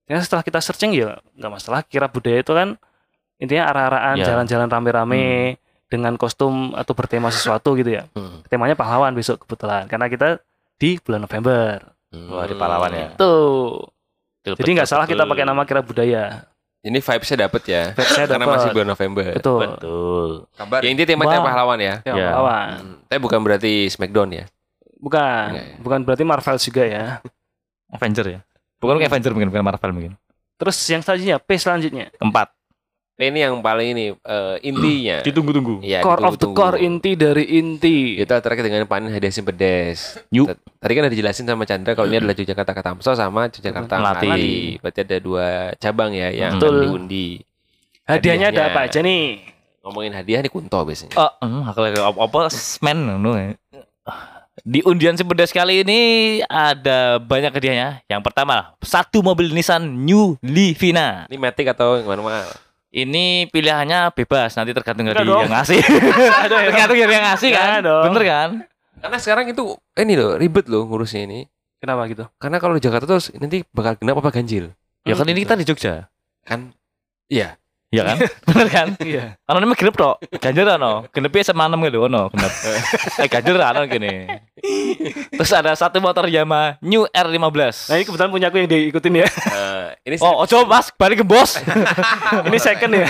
Ya 0.03 0.19
setelah 0.19 0.43
kita 0.43 0.59
searching 0.59 0.91
ya 0.93 1.17
nggak 1.33 1.51
masalah 1.51 1.79
kira 1.81 2.05
budaya 2.07 2.39
itu 2.39 2.53
kan 2.53 2.77
intinya 3.41 3.67
arah-arahan 3.67 4.15
Ya. 4.15 4.25
jalan-jalan 4.29 4.69
rame-rame 4.69 5.23
dengan 5.89 6.13
kostum 6.15 6.71
atau 6.73 6.93
bertema 6.93 7.29
sesuatu 7.29 7.73
gitu 7.75 7.89
ya. 7.91 8.07
Hmm. 8.13 8.41
Temanya 8.47 8.73
pahlawan 8.73 9.13
besok 9.13 9.43
kebetulan 9.43 9.85
karena 9.85 10.07
kita 10.07 10.27
di 10.77 10.97
bulan 10.97 11.25
November. 11.25 11.93
Wah, 12.13 12.45
di 12.45 12.53
pahlawan 12.53 12.91
ya. 12.93 13.07
Tuh. 13.17 13.89
Betul, 14.43 14.59
Jadi 14.59 14.69
nggak 14.75 14.89
salah 14.89 15.07
kita 15.07 15.23
pakai 15.23 15.47
nama 15.47 15.63
kira 15.63 15.79
budaya. 15.79 16.43
Ini 16.83 16.99
vibes-nya 16.99 17.47
dapet 17.47 17.63
ya. 17.63 17.83
Vibes-nya 17.95 18.27
Karena 18.27 18.43
dapet. 18.43 18.55
masih 18.59 18.69
bulan 18.75 18.87
November. 18.91 19.23
Betul. 19.31 19.59
Betul. 19.71 20.29
Kabar. 20.51 20.79
Ya 20.83 20.89
inti 20.91 21.03
temanya 21.07 21.39
Wah. 21.39 21.45
pahlawan 21.47 21.79
ya. 21.79 21.95
Ya, 22.03 22.11
Ya. 22.11 22.27
pahlawan. 22.27 22.67
Hmm. 22.75 22.95
Tapi 23.07 23.19
bukan 23.23 23.39
berarti 23.39 23.73
Smackdown 23.87 24.29
ya. 24.35 24.45
Bukan. 24.99 25.47
Ya? 25.55 25.63
Bukan 25.79 25.99
berarti 26.03 26.23
Marvel 26.27 26.57
juga 26.59 26.83
ya. 26.83 27.05
Avenger 27.87 28.25
ya. 28.27 28.39
Bukan 28.83 28.99
kayak 28.99 29.15
Avenger 29.15 29.31
mungkin, 29.31 29.47
bukan 29.47 29.63
Marvel 29.63 29.91
mungkin. 29.95 30.13
Terus 30.59 30.75
yang 30.91 30.99
selanjutnya, 30.99 31.39
P 31.39 31.49
selanjutnya. 31.55 32.11
Keempat. 32.19 32.51
Ini 33.13 33.45
yang 33.45 33.61
paling 33.61 33.93
ini 33.93 34.05
eh, 34.09 34.55
intinya. 34.65 35.21
Ditunggu-tunggu. 35.27 35.85
Iya, 35.85 36.01
core 36.01 36.25
of 36.25 36.41
the 36.41 36.49
core, 36.49 36.81
inti 36.81 37.13
dari 37.13 37.45
inti. 37.61 38.17
Kita 38.17 38.41
terkait 38.41 38.65
dengan 38.65 38.89
panen 38.89 39.13
hadiah 39.13 39.29
si 39.29 39.45
pedes. 39.45 40.17
Yuk. 40.33 40.49
Tadi 40.81 40.91
kan 40.97 41.05
udah 41.05 41.13
dijelasin 41.13 41.45
sama 41.45 41.69
Chandra 41.69 41.93
kalau 41.93 42.09
ini 42.09 42.17
adalah 42.17 42.33
Yogyakarta 42.33 42.73
Katamso 42.73 43.13
sama 43.13 43.53
Yogyakarta 43.53 44.01
Melati. 44.01 44.25
Melati. 44.25 44.57
Berarti 44.81 44.99
ada 45.05 45.17
dua 45.21 45.47
cabang 45.77 46.11
ya 46.17 46.33
yang 46.33 46.57
Betul. 46.57 46.73
akan 46.73 46.83
diundi. 46.89 47.27
Hadiahnya 48.09 48.49
ada 48.49 48.73
apa 48.73 48.89
aja 48.89 48.99
nih? 49.05 49.45
Ngomongin 49.85 50.13
hadiah 50.17 50.41
nih 50.41 50.49
kunto 50.49 50.79
biasanya. 50.81 51.13
Oh, 51.13 51.31
hmm, 51.45 51.69
aku 51.69 51.79
lagi 51.85 52.01
apa 52.01 52.17
apa 52.17 52.39
semen 52.49 53.13
ya. 53.13 53.53
Di 54.63 54.79
undian 54.85 55.13
sepedas 55.13 55.53
kali 55.53 55.85
ini 55.85 56.01
ada 56.49 57.21
banyak 57.21 57.51
hadiahnya. 57.51 58.01
Yang 58.09 58.21
pertama, 58.25 58.73
satu 58.81 59.21
mobil 59.21 59.53
Nissan 59.53 59.85
New 59.85 60.39
Livina. 60.41 61.29
Ini 61.29 61.37
Matic 61.37 61.69
atau 61.73 61.99
gimana? 61.99 62.47
Ini 62.93 63.49
pilihannya 63.49 64.13
bebas, 64.13 64.53
nanti 64.53 64.69
tergantung 64.69 65.09
dari 65.09 65.25
yang 65.43 65.49
ngasih. 65.49 65.81
tergantung 65.81 66.97
dari 67.01 67.13
yang 67.17 67.25
ngasih 67.25 67.49
kan. 67.49 67.81
Dong. 67.81 68.03
Bener 68.13 68.23
kan? 68.29 68.49
Karena 69.01 69.17
sekarang 69.17 69.45
itu 69.49 69.73
eh, 69.97 70.05
ini 70.05 70.13
loh 70.13 70.37
ribet 70.37 70.69
loh 70.69 70.85
ngurusnya 70.85 71.25
ini. 71.25 71.49
Kenapa 71.81 72.07
gitu? 72.07 72.23
Karena 72.39 72.61
kalau 72.61 72.77
di 72.77 72.85
Jakarta 72.85 73.09
terus 73.09 73.33
nanti 73.35 73.65
bakal 73.73 73.99
genap 73.99 74.21
apa 74.21 74.31
ganjil? 74.31 74.71
Ya 75.03 75.19
kan 75.19 75.27
ini 75.27 75.43
kita 75.43 75.59
di 75.59 75.67
Jogja. 75.67 76.07
Kan 76.47 76.71
iya. 77.27 77.59
Ya 77.93 78.01
kan? 78.09 78.17
Bener 78.49 78.67
kan? 78.73 78.87
Iya. 78.97 79.37
Karena 79.37 79.57
namanya 79.61 79.77
genep 79.77 79.93
tok. 79.93 80.15
Ganjil 80.41 80.65
ono. 80.65 81.05
Genepnya 81.13 81.45
sama 81.45 81.69
enam 81.69 81.77
gitu 81.85 82.01
ono 82.01 82.33
genep. 82.33 82.53
eh 83.21 83.27
ganjil 83.29 83.61
ono 83.61 83.81
gini. 83.85 84.25
Terus 85.29 85.51
ada 85.53 85.77
satu 85.77 86.01
motor 86.01 86.25
Yamaha 86.25 86.81
New 86.81 87.05
R15. 87.05 87.93
Nah 87.93 87.95
ini 88.01 88.03
kebetulan 88.09 88.31
punya 88.33 88.47
aku 88.49 88.57
yang 88.57 88.69
diikutin 88.69 89.21
ya. 89.21 89.27
Eh, 89.29 89.85
ini 90.09 90.15
Oh, 90.25 90.41
ojo 90.41 90.65
mas, 90.65 90.89
balik 90.89 91.21
ke 91.21 91.25
bos. 91.27 91.61
ini 92.49 92.57
second 92.57 92.97
ya. 92.97 93.05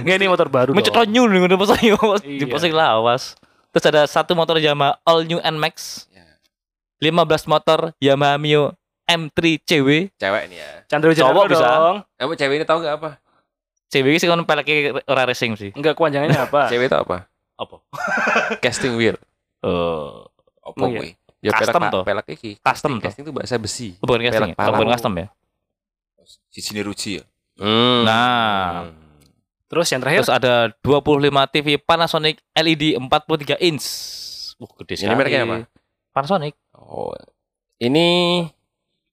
Nggak 0.00 0.16
ini 0.16 0.26
motor 0.32 0.48
baru. 0.48 0.72
Mencet 0.72 0.96
new 1.04 1.28
nih 1.28 1.44
udah 1.44 1.58
posting 1.60 1.92
Iya. 1.92 2.40
di 2.40 2.44
posting 2.48 2.72
lawas. 2.72 3.36
Terus 3.76 3.84
ada 3.92 4.02
satu 4.08 4.32
motor 4.32 4.56
Yamaha 4.56 4.96
All 5.04 5.28
New 5.28 5.36
NMAX. 5.44 6.08
15 6.96 7.12
motor 7.44 7.92
Yamaha 8.00 8.40
Mio 8.40 8.72
M3 9.04 9.60
CW. 9.60 10.08
cewek 10.16 10.42
ini 10.48 10.56
ya. 10.56 10.70
Chandra 10.88 11.12
Cowok 11.12 11.44
bisa. 11.46 11.60
dong. 11.62 11.96
Kamu 12.16 12.32
cewek 12.34 12.54
ini 12.56 12.64
tahu 12.64 12.80
nggak 12.80 12.94
apa? 12.96 13.10
CW 13.86 14.06
sih 14.16 14.26
kan 14.26 14.42
peleknya 14.42 14.74
ora 15.04 15.22
racing 15.24 15.54
sih. 15.54 15.70
Enggak 15.72 15.94
kepanjangannya 15.94 16.40
apa? 16.40 16.66
Cewek 16.70 16.90
itu 16.90 16.96
apa? 16.96 17.16
Apa? 17.54 17.76
Casting 18.64 18.94
wheel. 18.94 19.16
Eh, 19.60 20.14
Apa 20.60 20.76
Oh, 20.76 20.88
iya. 20.88 20.98
kuwi? 20.98 21.10
Ya 21.38 21.50
Custom 21.52 21.78
pelek, 21.78 21.92
toh? 21.92 22.02
pelek 22.02 22.26
iki. 22.32 22.50
Custom 22.58 22.92
toh? 22.98 23.06
Casting 23.06 23.22
itu 23.22 23.32
bahasa 23.32 23.54
besi. 23.56 23.94
bukan 23.98 24.18
casting, 24.20 24.50
Pelek 24.50 24.58
ya? 24.58 24.74
bukan 24.74 24.88
custom 24.90 25.12
ya. 25.14 25.26
Si 26.50 26.58
sini 26.58 26.82
ruci 26.82 27.18
ya. 27.18 27.24
Hmm. 27.56 28.02
Nah. 28.02 28.90
Terus 29.66 29.86
yang 29.88 29.98
terakhir 29.98 30.22
Terus 30.22 30.30
ada 30.32 30.54
25 30.78 31.22
TV 31.48 31.68
Panasonic 31.76 32.42
LED 32.52 32.98
43 32.98 33.58
inch. 33.62 33.86
Wah, 34.56 34.70
gede 34.78 34.94
Ini 34.94 35.00
sekali. 35.04 35.16
mereknya 35.16 35.40
apa? 35.42 35.56
Panasonic. 36.10 36.54
Oh. 36.72 37.14
Ini 37.76 38.06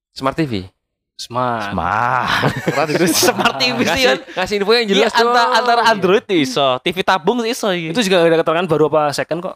Smart 0.10 0.34
TV. 0.34 0.66
Smart. 1.14 1.72
Smart. 1.72 2.90
itu 2.90 3.06
Smart 3.08 3.56
TV 3.62 3.78
sih 3.86 4.04
kan. 4.04 4.18
Ngasih 4.34 4.56
info 4.60 4.72
yang 4.74 4.86
Iya, 4.86 4.94
jelas 5.08 5.14
dong. 5.14 5.30
antara, 5.30 5.50
antara 5.56 5.82
Android 5.88 6.26
iso, 6.34 6.68
TV 6.82 7.06
tabung 7.06 7.40
iso 7.46 7.70
iki. 7.70 7.94
Itu 7.94 8.02
juga 8.02 8.26
ada 8.26 8.38
keterangan 8.42 8.66
baru 8.66 8.90
apa 8.90 9.14
second 9.14 9.40
kok? 9.42 9.56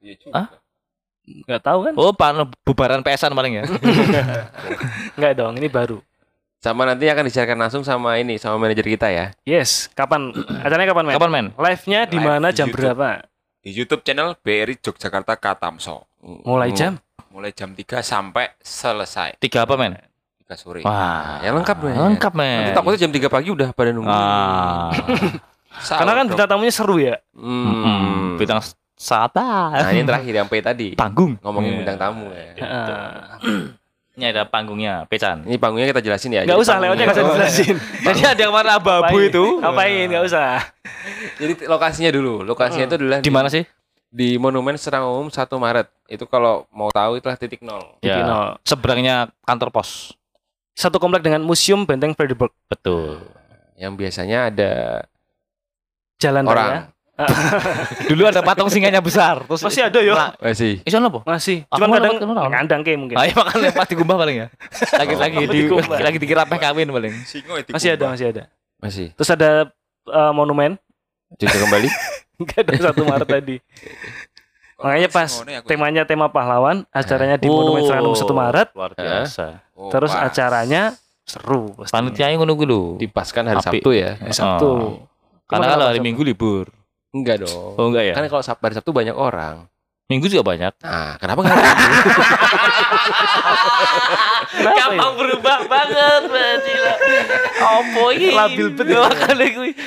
Iya 0.00 0.16
Hah? 0.32 0.46
Enggak 1.28 1.60
tahu 1.60 1.78
kan? 1.84 1.92
Oh, 2.00 2.12
pan 2.16 2.34
bubaran 2.64 3.04
PSan 3.04 3.36
paling 3.36 3.60
ya. 3.60 3.64
Enggak 5.16 5.32
dong, 5.36 5.54
ini 5.60 5.68
baru. 5.68 6.00
Sama 6.60 6.84
nanti 6.84 7.08
akan 7.08 7.24
disiarkan 7.24 7.56
langsung 7.56 7.80
sama 7.84 8.20
ini 8.20 8.36
sama 8.36 8.60
manajer 8.60 8.84
kita 8.84 9.08
ya. 9.08 9.32
Yes, 9.48 9.88
kapan 9.92 10.32
acaranya 10.60 10.92
kapan, 10.92 11.04
men? 11.08 11.14
Kapan 11.16 11.30
men? 11.32 11.46
Live-nya 11.56 12.00
di 12.04 12.16
Live 12.20 12.26
mana 12.28 12.48
jam 12.52 12.68
YouTube. 12.68 12.84
berapa? 12.84 13.24
Di 13.60 13.70
YouTube 13.72 14.02
channel 14.04 14.36
BRI 14.40 14.76
Yogyakarta 14.76 15.36
Katamso. 15.36 16.04
Mulai 16.20 16.72
jam? 16.72 17.00
Mulai 17.32 17.52
jam 17.52 17.72
3 17.72 18.00
sampai 18.00 18.52
selesai. 18.60 19.40
Tiga 19.40 19.64
apa 19.64 19.76
men? 19.76 19.96
3 20.50 20.58
sore. 20.58 20.80
Wah, 20.82 21.38
Ya 21.38 21.54
lengkap 21.54 21.76
men. 21.80 21.94
Lengkap 21.94 22.32
men. 22.34 22.58
Nanti 22.60 22.74
takutnya 22.74 22.98
jam 22.98 23.12
3 23.12 23.30
pagi 23.30 23.48
udah 23.48 23.68
pada 23.70 23.90
nunggu. 23.90 24.10
Ah. 24.10 24.90
Karena 25.90 26.12
kan 26.12 26.24
bintang 26.26 26.48
tamunya 26.50 26.74
seru 26.74 26.98
ya. 26.98 27.22
Hmm. 27.30 27.70
Hmm. 27.80 28.26
Bintang 28.34 28.58
sata. 28.92 29.70
Nah, 29.72 29.90
ini 29.90 30.02
terakhir 30.02 30.34
yang 30.34 30.48
P 30.50 30.58
tadi. 30.58 30.88
panggung. 30.92 31.38
Ngomongin 31.40 31.72
Iya. 31.72 31.78
bintang 31.80 31.98
tamu 31.98 32.26
ya. 32.28 32.50
Heeh. 32.52 33.78
Ini 34.10 34.24
ada 34.28 34.42
panggungnya, 34.44 35.06
pecan. 35.06 35.46
Ini 35.46 35.56
panggungnya 35.56 35.88
kita 35.88 36.02
jelasin 36.02 36.34
ya. 36.34 36.42
Jadi 36.44 36.52
usah, 36.52 36.76
lewatnya 36.76 37.08
nggak 37.08 37.16
usah 37.16 37.24
dijelasin. 37.30 37.76
Jadi 38.10 38.20
ada 38.26 38.40
yang 38.42 38.52
warna 38.52 38.72
abu-abu 38.76 39.16
itu. 39.22 39.44
Ngapain? 39.62 40.04
Nggak 40.10 40.24
usah. 40.26 40.60
Jadi 41.38 41.52
lokasinya 41.64 42.10
dulu. 42.12 42.44
Lokasinya 42.44 42.84
itu 42.84 42.96
adalah 42.98 43.18
Di 43.22 43.32
mana 43.32 43.48
sih? 43.48 43.64
Di 44.10 44.36
Monumen 44.36 44.74
Serang 44.76 45.06
Umum 45.06 45.30
1 45.30 45.46
Maret. 45.56 45.88
Itu 46.04 46.26
kalau 46.26 46.66
mau 46.68 46.90
tahu 46.90 47.16
itulah 47.16 47.38
titik 47.38 47.62
nol. 47.62 47.96
Titik 47.96 48.12
Ya, 48.12 48.26
nol. 48.26 48.58
seberangnya 48.60 49.30
kantor 49.40 49.70
pos. 49.72 50.12
Satu 50.74 50.96
komplek 51.02 51.26
dengan 51.26 51.42
Museum 51.44 51.84
Benteng 51.84 52.14
Fredericksburg. 52.16 52.54
Betul. 52.70 53.20
Yang 53.76 53.92
biasanya 53.96 54.38
ada 54.52 54.72
Jalan 56.20 56.44
orang. 56.44 56.68
Raya. 56.68 56.80
Dulu 58.10 58.22
ada 58.28 58.40
patung 58.40 58.72
singanya 58.72 59.00
besar. 59.04 59.44
Terus 59.44 59.60
Masih 59.60 59.82
ada 59.88 59.98
yo. 60.00 60.16
Nah, 60.16 60.32
Masih. 60.40 60.80
Iso 60.84 60.96
apa? 60.96 61.20
Masih. 61.24 61.68
Mau 61.68 61.92
kadang 61.92 62.16
ngandang 62.48 62.80
kayak 62.80 62.98
mungkin. 63.00 63.16
Ayo 63.20 63.32
makan 63.36 63.56
lempar 63.60 63.84
di 63.84 63.94
gumbah 63.96 64.16
paling 64.16 64.36
ya. 64.40 64.48
Lagi 64.96 65.14
lagi 65.16 65.36
Oh, 65.36 65.52
di 65.52 65.60
lagi 66.00 66.16
dikira 66.20 66.48
peh 66.48 66.56
kawin 66.56 66.88
paling. 66.88 67.12
Singo 67.28 67.60
itu 67.60 67.72
Masih 67.72 67.96
ada, 67.96 68.04
masih 68.08 68.26
ada. 68.32 68.42
Masih. 68.80 69.06
Terus 69.16 69.30
ada 69.32 69.68
eh, 70.08 70.32
monumen. 70.32 70.80
Juga 71.36 71.56
kembali. 71.60 71.88
Enggak 72.40 72.58
ada 72.64 72.72
satu 72.88 73.02
Maret 73.04 73.28
tadi. 73.28 73.56
Makanya 74.80 75.08
pas 75.08 75.30
aku- 75.30 75.64
temanya 75.64 76.02
tema 76.02 76.26
pahlawan, 76.26 76.88
acaranya 76.88 77.36
di 77.36 77.46
Oh. 77.46 77.54
Monumen 77.54 77.84
Serang 77.84 78.04
1 78.06 78.32
Maret, 78.32 78.68
Luar 78.72 78.92
biasa. 78.92 79.60
Oh, 79.72 79.88
terus 79.88 80.10
pas. 80.10 80.26
acaranya 80.26 80.96
seru. 81.22 81.76
Panitia 81.84 82.32
ngono 82.32 82.52
ku 82.54 82.64
lho. 82.64 82.82
Dipaskan 82.96 83.44
hari 83.46 83.60
Api. 83.60 83.78
Sabtu 83.78 83.90
ya. 83.92 84.16
Hari 84.16 84.32
Sabtu. 84.32 84.66
Oh. 84.66 84.92
Karena 85.44 85.66
kalau 85.68 85.84
hari 85.86 85.98
Sabtu? 85.98 86.08
Minggu 86.08 86.22
libur. 86.24 86.66
Enggak 87.10 87.42
dong. 87.42 87.74
Oh 87.74 87.86
enggak 87.86 88.04
ya? 88.04 88.14
Kan 88.14 88.24
kalau 88.26 88.40
Sab- 88.40 88.58
hari 88.58 88.72
Sabtu 88.72 88.90
banyak 88.90 89.12
orang. 89.12 89.66
Minggu 90.06 90.26
juga 90.26 90.42
banyak. 90.44 90.74
Nah, 90.80 91.14
kenapa 91.18 91.38
nggak 91.40 91.54
hari 91.54 91.70
Minggu? 91.70 92.10
Kenapa 94.50 94.74
ya? 94.74 94.82
Gampang 94.90 95.14
berubah 95.14 95.58
banget 95.64 96.22
berarti 96.26 96.72
lah. 96.74 96.96
Opo 97.72 98.02
iki? 98.10 98.28
Labil 98.32 98.68
betul. 98.72 99.06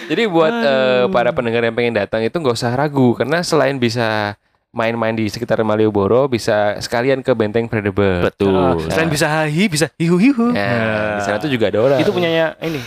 Jadi 0.07 0.23
buat 0.25 0.53
eh, 0.53 1.03
para 1.09 1.29
pendengar 1.31 1.61
yang 1.61 1.75
pengen 1.75 1.95
datang 1.95 2.23
itu 2.23 2.31
nggak 2.31 2.55
usah 2.55 2.71
ragu 2.71 3.11
karena 3.13 3.43
selain 3.43 3.75
bisa 3.75 4.39
main-main 4.73 5.13
di 5.13 5.29
sekitar 5.29 5.61
Malioboro 5.61 6.25
bisa 6.25 6.81
sekalian 6.81 7.21
ke 7.21 7.29
Benteng 7.31 7.69
Fredericksburg. 7.69 8.25
Betul. 8.25 8.57
Ah, 8.57 8.73
Selain 8.89 9.07
bisa 9.07 9.29
hahi, 9.29 9.69
bisa 9.69 9.85
hihu 10.01 10.17
hihu. 10.17 10.49
Nah, 10.49 11.21
di 11.21 11.23
sana 11.23 11.37
tuh 11.37 11.47
juga 11.47 11.69
ada 11.69 11.79
orang. 11.79 11.99
Itu 12.01 12.09
punyanya 12.09 12.57
ini 12.59 12.81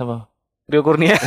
Apa? 0.00 0.24
Rio 0.66 0.80
Kurnia. 0.80 1.20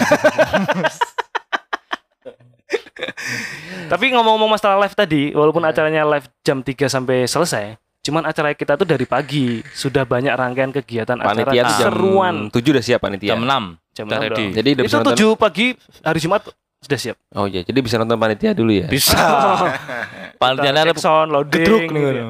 Tapi 3.92 4.06
ngomong-ngomong 4.16 4.56
masalah 4.56 4.80
live 4.82 4.96
tadi, 4.96 5.24
walaupun 5.36 5.62
acaranya 5.68 6.08
live 6.08 6.28
jam 6.42 6.64
3 6.64 6.88
sampai 6.88 7.28
selesai, 7.28 7.76
cuman 8.02 8.24
acara 8.24 8.56
kita 8.56 8.80
tuh 8.80 8.88
dari 8.88 9.04
pagi 9.04 9.60
sudah 9.76 10.08
banyak 10.08 10.32
rangkaian 10.32 10.72
kegiatan 10.72 11.20
acara 11.20 11.44
panitia 11.46 11.64
jam 11.68 11.92
seruan 11.92 12.36
7 12.50 12.74
udah 12.74 12.84
siap 12.84 13.00
panitia. 13.04 13.36
Jam 13.36 13.44
6. 13.44 13.76
jam 13.92 14.06
udah 14.08 14.18
6 14.18 14.24
ready. 14.24 14.32
dong. 14.32 14.52
Jadi 14.56 14.70
udah 14.72 14.84
bisa 14.88 14.98
Itu. 15.04 15.36
7 15.36 15.42
pagi 15.44 15.68
hari 16.00 16.20
Jumat 16.24 16.42
sudah 16.82 16.98
siap. 16.98 17.18
Oh 17.32 17.46
iya, 17.46 17.62
jadi 17.62 17.78
bisa 17.78 17.96
nonton 17.96 18.18
panitia 18.18 18.52
dulu 18.52 18.74
ya. 18.74 18.90
Bisa. 18.90 19.14
Panitia 20.42 20.74
ada 20.74 20.94
sound 20.98 21.30
loading. 21.30 21.62
gedruk 21.62 21.82
gitu 21.86 21.94
nih. 21.94 22.04
ya. 22.12 22.26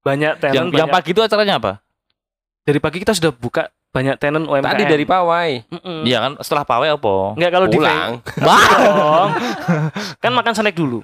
Banyak 0.00 0.32
Yang, 0.32 0.40
tenant, 0.40 0.54
yang 0.54 0.66
banyak- 0.70 0.94
pagi 0.94 1.10
itu 1.10 1.20
acaranya 1.20 1.56
apa? 1.58 1.72
dari 2.62 2.82
pagi 2.82 2.98
kita 2.98 3.14
sudah 3.14 3.30
buka 3.30 3.70
banyak 3.90 4.18
tenant 4.18 4.42
UMKM. 4.42 4.66
Tadi 4.66 4.84
dari 4.84 5.04
pawai. 5.04 5.50
Iya 6.02 6.18
kan 6.18 6.32
setelah 6.38 6.62
pawai 6.62 6.90
apa? 6.90 7.14
Enggak 7.34 7.50
kalau 7.52 7.66
di 7.66 7.78
Pulang. 7.78 8.10
Wah, 8.42 8.66
dong. 8.82 9.30
kan 10.18 10.30
makan 10.30 10.52
snack 10.52 10.74
dulu. 10.74 11.02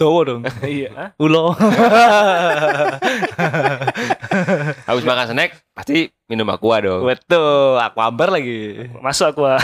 Dowo 0.00 0.20
dong. 0.24 0.42
iya. 0.64 1.12
Ulo. 1.20 1.52
Habis 4.88 5.04
makan 5.04 5.26
snack 5.28 5.50
pasti 5.76 6.08
minum 6.24 6.48
aqua 6.48 6.80
dong. 6.80 7.04
Betul, 7.04 7.76
aku 7.76 7.98
ambar 8.00 8.32
lagi. 8.32 8.88
Masuk 9.04 9.36
aku. 9.36 9.42
ah. 9.44 9.60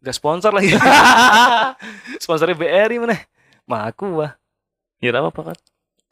Gak 0.00 0.16
sponsor 0.16 0.54
lagi. 0.54 0.72
Sponsornya 2.24 2.56
BRI 2.56 2.96
mana? 2.96 3.20
Mah 3.68 3.92
aku 3.92 4.24
ah. 4.24 4.32
Ya 5.02 5.12
apa-apa 5.12 5.52
kan. 5.52 5.56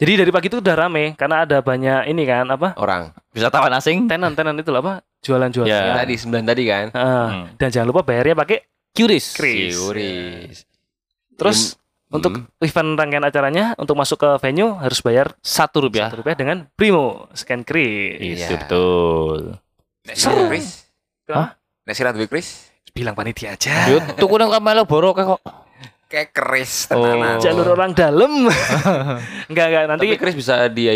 Jadi 0.02 0.18
dari 0.18 0.30
pagi 0.34 0.50
itu 0.50 0.58
udah 0.58 0.74
rame 0.74 1.14
karena 1.14 1.46
ada 1.46 1.62
banyak 1.62 2.10
ini 2.10 2.26
kan 2.26 2.44
apa? 2.50 2.74
Orang. 2.74 3.14
Wisatawan 3.32 3.70
asing. 3.78 4.10
Tenan-tenan 4.10 4.58
itu 4.58 4.74
lah 4.74 4.82
apa? 4.82 4.94
Jualan-jualan. 5.22 5.70
Ya. 5.70 5.94
Tadi 5.94 6.14
9 6.18 6.42
tadi 6.42 6.62
kan. 6.66 6.86
Ah, 6.92 7.06
Hmm. 7.30 7.44
Dan 7.56 7.68
jangan 7.70 7.88
lupa 7.94 8.02
bayarnya 8.02 8.34
pakai 8.34 8.66
Curis. 8.92 9.38
Yuris. 9.40 10.66
Terus 11.38 11.78
Hmm. 12.12 12.20
untuk 12.20 12.32
event 12.60 12.90
rangkaian 12.92 13.24
acaranya 13.24 13.64
untuk 13.74 13.96
masuk 13.96 14.20
ke 14.20 14.30
venue 14.38 14.76
harus 14.76 15.00
bayar 15.00 15.32
Satu 15.40 15.80
rupiah. 15.80 16.12
satu 16.12 16.20
rupiah 16.20 16.36
dengan 16.36 16.68
Primo 16.70 17.24
scan 17.32 17.64
Kris. 17.64 18.20
Iya, 18.20 18.52
betul. 18.54 19.56
Nek 20.04 20.14
sirat 20.14 20.44
Chris. 20.46 20.66
Hah? 21.26 21.56
Nek 21.82 21.94
sirat 21.94 22.12
duwe 22.12 22.28
Chris. 22.28 22.68
Bilang 22.92 23.16
panitia 23.16 23.56
aja. 23.56 23.88
Yo 23.88 23.96
tuku 24.14 24.36
nang 24.36 24.52
Kamelo 24.52 24.84
Boro 24.84 25.10
kok. 25.10 25.40
Kayak 26.04 26.28
keris 26.30 26.92
Oh. 26.92 27.00
tenanan. 27.00 27.40
Jalur 27.40 27.72
orang 27.72 27.96
dalam. 27.96 28.44
enggak 29.48 29.66
enggak 29.66 29.84
nanti 29.88 30.04
Tapi 30.04 30.20
Chris 30.20 30.36
bisa 30.36 30.68
dia 30.68 30.92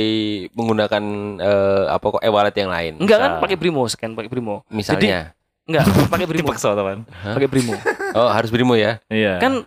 menggunakan 0.52 1.02
eh, 1.38 1.84
apa 1.88 2.06
kok 2.10 2.20
e-wallet 2.20 2.52
yang 2.52 2.68
lain. 2.68 2.92
enggak 3.00 3.16
kan 3.16 3.30
pakai 3.40 3.56
Primo 3.56 3.88
scan 3.88 4.12
pakai 4.12 4.28
Primo. 4.28 4.60
Misalnya. 4.68 5.32
Enggak, 5.64 5.82
pakai 6.06 6.26
Primo. 6.28 6.46
Dipaksa 6.52 6.76
teman. 6.76 7.08
Pakai 7.08 7.48
Primo. 7.48 7.74
Oh, 8.12 8.28
harus 8.28 8.52
Brimo 8.52 8.76
ya. 8.76 9.00
Iya. 9.08 9.40
Kan 9.40 9.64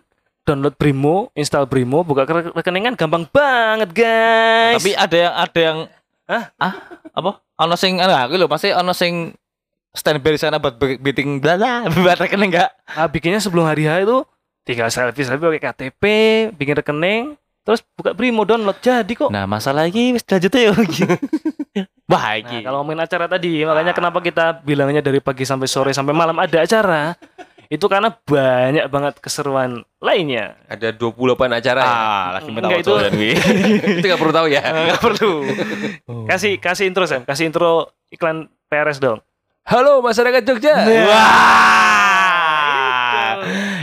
download 0.49 0.73
Primo, 0.73 1.29
install 1.31 1.69
Primo, 1.69 2.01
buka 2.01 2.25
ke- 2.25 2.49
rekening 2.51 2.89
kan 2.89 2.95
gampang 2.97 3.23
banget, 3.25 3.89
guys. 3.93 4.81
tapi 4.81 4.91
ada 4.93 5.15
yang 5.15 5.33
ada 5.35 5.59
yang 5.59 5.77
Hah? 6.25 6.43
Ah, 6.55 6.73
apa? 7.12 7.41
Ono 7.59 7.73
sing 7.73 7.97
enggak 7.97 8.25
aku 8.25 8.33
lho, 8.35 8.45
pasti 8.45 8.69
ono 8.69 8.93
sing 8.93 9.33
standby 9.91 10.33
di 10.33 10.39
sana 10.39 10.57
buat 10.57 10.73
be- 10.73 10.97
meeting 10.97 11.38
bla 11.38 11.57
buat 11.88 12.17
rekening 12.17 12.49
enggak? 12.49 12.69
ah, 12.88 13.05
bikinnya 13.05 13.38
sebelum 13.38 13.65
hari 13.65 13.85
H 13.85 14.01
itu 14.03 14.21
tinggal 14.62 14.89
selfie 14.89 15.25
selfie 15.25 15.49
pakai 15.49 15.62
KTP, 15.63 16.03
bikin 16.53 16.77
rekening, 16.77 17.21
terus 17.62 17.81
buka 17.93 18.13
Primo 18.13 18.45
download 18.45 18.77
jadi 18.77 19.09
kok. 19.09 19.29
Nah, 19.29 19.49
masalah 19.49 19.85
lagi 19.85 20.13
wis 20.13 20.21
lanjut 20.23 20.53
ya. 20.53 20.69
Wah, 22.09 22.38
Nah, 22.38 22.62
kalau 22.62 22.81
ngomongin 22.81 23.01
acara 23.01 23.25
tadi, 23.25 23.62
makanya 23.62 23.93
kenapa 23.93 24.17
kita 24.19 24.62
bilangnya 24.62 24.97
dari 24.99 25.17
pagi 25.17 25.45
sampai 25.45 25.65
sore 25.65 25.93
sampai 25.93 26.09
malam 26.09 26.38
ada 26.38 26.62
acara? 26.62 27.13
Itu 27.69 27.86
karena 27.86 28.10
banyak 28.10 28.89
banget 28.89 29.21
keseruan 29.21 29.86
lainnya. 30.01 30.58
Ada 30.65 30.89
28 30.89 31.13
acara 31.53 31.77
ya. 31.77 31.93
ah, 31.93 32.25
lagi 32.34 32.49
minta 32.49 32.65
Enggak, 32.65 32.82
itu- 32.82 32.97
wi. 33.13 33.38
Itu 34.01 34.05
nggak 34.10 34.17
perlu 34.17 34.34
tahu 34.34 34.47
ya. 34.49 34.62
Enggak 34.89 34.97
perlu. 34.97 35.34
Kasih 36.25 36.58
kasih 36.58 36.89
intro 36.89 37.05
Sam, 37.05 37.21
kasih 37.29 37.45
intro 37.45 37.93
iklan 38.10 38.49
PRS 38.65 38.97
dong. 38.97 39.21
Halo 39.69 40.01
masyarakat 40.01 40.41
Jogja. 40.41 40.73
Wah. 40.82 41.77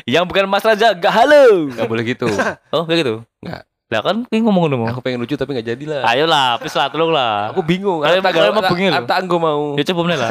Yang 0.03 0.25
bukan 0.35 0.51
Mas 0.51 0.67
Raja 0.67 0.91
enggak 0.91 1.15
halo. 1.15 1.71
Nggak 1.71 1.87
boleh 1.87 2.03
gitu. 2.03 2.27
Oh, 2.75 2.83
kayak 2.91 3.07
gitu. 3.07 3.15
Enggak. 3.39 3.71
Lah 3.87 4.03
kan 4.03 4.27
ini 4.27 4.43
ngomong 4.43 4.67
ngomong. 4.67 4.91
Aku 4.91 4.99
pengen 4.99 5.23
lucu 5.23 5.39
tapi 5.39 5.55
nggak 5.55 5.67
jadi 5.79 5.85
lah. 5.87 6.03
Ayolah, 6.11 6.59
please 6.59 6.75
lah, 6.75 6.91
tolong 6.91 7.15
lah. 7.15 7.55
Aku 7.55 7.63
bingung. 7.63 8.03
Kalian- 8.03 8.51
mau 8.51 8.67
bengi 8.67 8.91
loh. 8.91 8.99
Arta 8.99 9.15
anggo 9.15 9.39
mau. 9.39 9.79
Ya 9.79 9.87
coba 9.87 10.01
meneh 10.11 10.19
lah. 10.19 10.31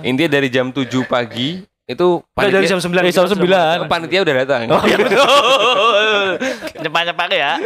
Intinya 0.00 0.30
dari 0.30 0.48
jam 0.48 0.70
7 0.70 0.86
pagi 1.04 1.62
itu 1.84 2.06
Udah 2.22 2.50
dari 2.54 2.70
jam 2.70 2.78
9 2.78 2.86
dari 2.94 3.10
jam 3.10 3.26
9. 3.26 3.90
panitia 3.90 4.22
udah 4.22 4.34
datang. 4.38 4.62
Oh 4.70 4.78
iya 4.86 4.94
betul. 4.94 5.26
Cepat-cepat 6.86 7.28
ya. 7.34 7.58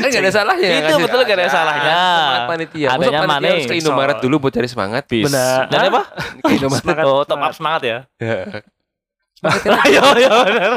Kan 0.00 0.06
nggak 0.08 0.22
ada 0.24 0.32
salahnya. 0.32 0.68
Itu 0.70 0.80
ngasih- 0.80 1.04
betul 1.04 1.20
nggak 1.22 1.36
ada 1.36 1.48
salahnya. 1.52 1.92
Semangat 1.92 2.42
panitia. 2.48 2.88
Masa 2.88 2.96
Adanya 2.96 3.18
panitia 3.20 3.36
mana? 3.36 3.48
harus 3.52 3.66
ke 3.66 3.76
Indomaret 3.76 4.16
dulu 4.18 4.34
buat 4.40 4.52
cari 4.52 4.64
semangat. 4.66 5.02
Bis. 5.04 5.28
Benar. 5.28 5.68
Dan 5.68 5.80
apa? 5.86 6.02
Ke 6.42 6.52
Indomaret. 6.56 6.80
Semangat. 6.82 7.04
Oh, 7.04 7.22
top 7.22 7.36
up 7.38 7.52
semangat 7.52 7.82
ya. 7.84 7.98
Ayo, 9.84 10.00
ayo, 10.16 10.28
bener. 10.48 10.72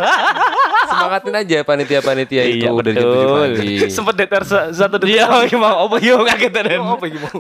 Semangatin 0.84 1.32
aja 1.34 1.58
panitia-panitia 1.64 2.44
itu 2.44 2.68
Iya, 2.68 2.76
dari 2.84 2.94
jam 2.94 3.08
7 3.08 3.16
betul. 3.16 3.40
pagi. 3.40 3.74
Sempet 3.88 4.16
sa- 4.44 4.70
satu 4.70 5.00
detik. 5.00 5.16
Iya, 5.16 5.26
gimana? 5.48 5.80
Apa 5.80 5.96
yo 6.04 6.28
kaget 6.28 6.52
dan. 6.52 6.66
Oh, 6.78 7.00
apa 7.00 7.06
gimana? 7.08 7.40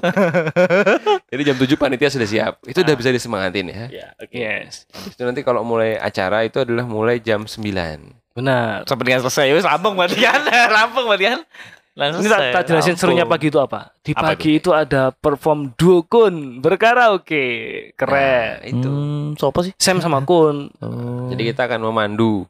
Jadi 1.29 1.41
jam 1.43 1.55
7 1.55 1.69
panitia 1.75 2.09
sudah 2.09 2.25
siap. 2.25 2.53
Itu 2.63 2.81
udah 2.81 2.95
bisa 2.95 3.09
disemangatin 3.09 3.69
ya. 3.69 3.85
Ya, 3.87 4.07
oke. 4.17 4.33
Yes. 4.33 4.89
Itu 5.07 5.21
nanti 5.21 5.41
kalau 5.41 5.61
mulai 5.61 5.93
acara 5.95 6.41
itu 6.41 6.57
adalah 6.57 6.83
mulai 6.83 7.17
jam 7.17 7.45
9. 7.45 7.61
Benar. 8.33 8.81
Seperti 8.83 9.09
yang 9.11 9.21
selesai, 9.21 9.45
wis 9.53 9.63
rampung 9.63 9.93
berarti 9.93 10.17
kan? 10.17 10.41
Rampung 10.77 11.05
berarti 11.05 11.25
kan? 11.27 11.41
Langsung 11.93 12.23
Ini 12.23 12.31
tak, 12.31 12.41
tak 12.55 12.63
jelasin 12.65 12.95
serunya 12.95 13.27
pagi 13.27 13.51
itu 13.51 13.59
apa. 13.59 13.91
Di 13.99 14.15
Apa 14.15 14.31
pagi 14.31 14.55
itu? 14.55 14.71
ada 14.71 15.11
perform 15.11 15.75
duo 15.75 16.01
kun 16.01 16.63
berkaraoke. 16.63 17.45
Keren. 17.93 18.15
Nah, 18.15 18.63
itu. 18.63 18.87
Hmm, 18.87 19.25
siapa 19.35 19.59
sih? 19.67 19.73
Sam 19.75 19.99
sama 19.99 20.23
kun. 20.23 20.71
Oh. 20.79 21.27
Jadi 21.27 21.51
kita 21.51 21.67
akan 21.67 21.83
memandu 21.83 22.47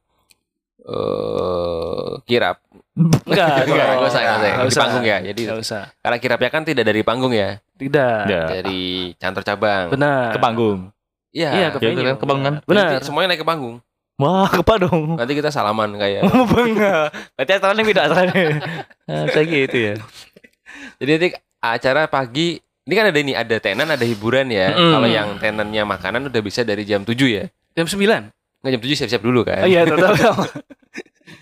eh 0.79 2.11
kirap. 2.25 2.61
Enggak, 2.95 3.63
Enggak, 3.65 3.87
enggak 3.95 4.09
usah, 4.11 4.21
enggak 4.21 4.67
usah. 4.67 4.69
Di 4.69 4.75
panggung 4.77 5.05
ya. 5.05 5.17
Jadi 5.23 5.41
Nggak 5.47 5.59
usah. 5.61 5.83
karena 5.97 6.17
kirapnya 6.19 6.49
kan 6.49 6.63
tidak 6.63 6.83
dari 6.85 7.01
panggung 7.01 7.33
ya, 7.33 7.57
Tidak. 7.79 8.21
Ya. 8.27 8.43
dari 8.51 9.15
cantor 9.15 9.41
cabang. 9.41 9.87
Benar. 9.89 10.35
ke 10.35 10.39
panggung. 10.39 10.91
Iya. 11.31 11.49
Iya, 11.55 11.67
ke 11.71 11.77
Ya, 11.79 11.89
venue. 11.89 12.03
kan, 12.03 12.15
ke 12.19 12.25
panggung 12.27 12.45
kan? 12.45 12.55
Benar. 12.67 12.87
Nanti 12.91 13.05
semuanya 13.07 13.27
naik 13.31 13.41
ke 13.41 13.47
panggung. 13.47 13.75
Wah, 14.19 14.51
apa 14.51 14.73
dong? 14.77 15.15
Nanti 15.15 15.31
kita 15.31 15.47
salaman 15.47 15.95
kayak. 15.95 16.27
Bangga. 16.51 17.07
Berarti 17.39 17.51
acaranya 17.55 17.83
beda 17.87 18.01
acaranya. 18.03 18.47
Nah, 19.07 19.23
Kayak 19.31 19.47
gitu 19.47 19.77
ya. 19.79 19.93
Jadi 20.99 21.09
nanti 21.15 21.27
acara 21.59 22.01
pagi 22.05 22.59
ini 22.59 22.93
kan 22.93 23.05
ada 23.07 23.19
ini 23.21 23.31
ada 23.31 23.55
tenan 23.61 23.87
ada 23.87 24.03
hiburan 24.03 24.49
ya. 24.51 24.75
Mm-mm. 24.75 24.91
Kalau 24.91 25.07
yang 25.07 25.29
tenannya 25.39 25.83
makanan 25.87 26.21
udah 26.27 26.41
bisa 26.43 26.67
dari 26.67 26.83
jam 26.83 27.07
7 27.07 27.15
ya. 27.31 27.45
Jam 27.77 27.87
9. 27.87 27.95
Nggak 28.59 28.71
jam 28.75 28.81
7 28.83 28.99
siap-siap 28.99 29.23
dulu 29.23 29.41
kan. 29.47 29.63
Oh 29.63 29.69
iya, 29.69 29.87
tahu 29.87 29.97
tahu. 30.03 30.41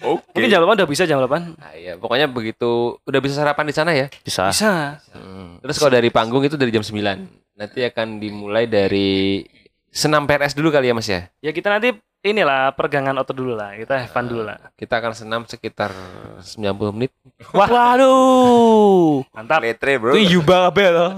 Oke. 0.06 0.38
Mungkin 0.38 0.50
jam 0.52 0.62
8 0.62 0.78
udah 0.78 0.88
bisa 0.88 1.04
jam 1.10 1.18
8. 1.18 1.58
Nah, 1.58 1.74
iya, 1.74 1.98
pokoknya 1.98 2.30
begitu 2.30 3.02
udah 3.02 3.20
bisa 3.20 3.34
sarapan 3.34 3.66
di 3.66 3.74
sana 3.74 3.92
ya. 3.98 4.06
Bisa. 4.22 4.54
Bisa. 4.54 5.02
Hmm. 5.18 5.58
Terus 5.66 5.82
kalau 5.82 5.92
dari 5.92 6.10
panggung 6.14 6.46
itu 6.46 6.54
dari 6.54 6.70
jam 6.70 6.86
9. 6.86 7.58
Nanti 7.58 7.80
akan 7.82 8.22
dimulai 8.22 8.70
dari 8.70 9.42
senam 9.90 10.30
PRS 10.30 10.54
dulu 10.54 10.70
kali 10.70 10.92
ya 10.92 10.94
Mas 10.94 11.10
ya. 11.10 11.26
Ya 11.42 11.50
kita 11.50 11.74
nanti 11.74 11.90
inilah 12.22 12.78
pergangan 12.78 13.18
otot 13.18 13.34
dulu 13.34 13.58
lah. 13.58 13.74
Kita 13.74 13.98
have 13.98 14.14
fun 14.14 14.30
dulu 14.30 14.46
lah. 14.46 14.62
Kita 14.78 15.02
akan 15.02 15.14
senam 15.18 15.42
sekitar 15.50 15.90
90 16.38 16.94
menit. 16.94 17.10
Wah, 17.50 17.66
Waduh. 17.66 19.26
mantap. 19.34 19.66
Letre 19.66 19.98
bro. 19.98 20.14
Itu 20.14 20.38
yuba 20.38 20.70
kabeh 20.70 20.88
loh. 20.94 21.12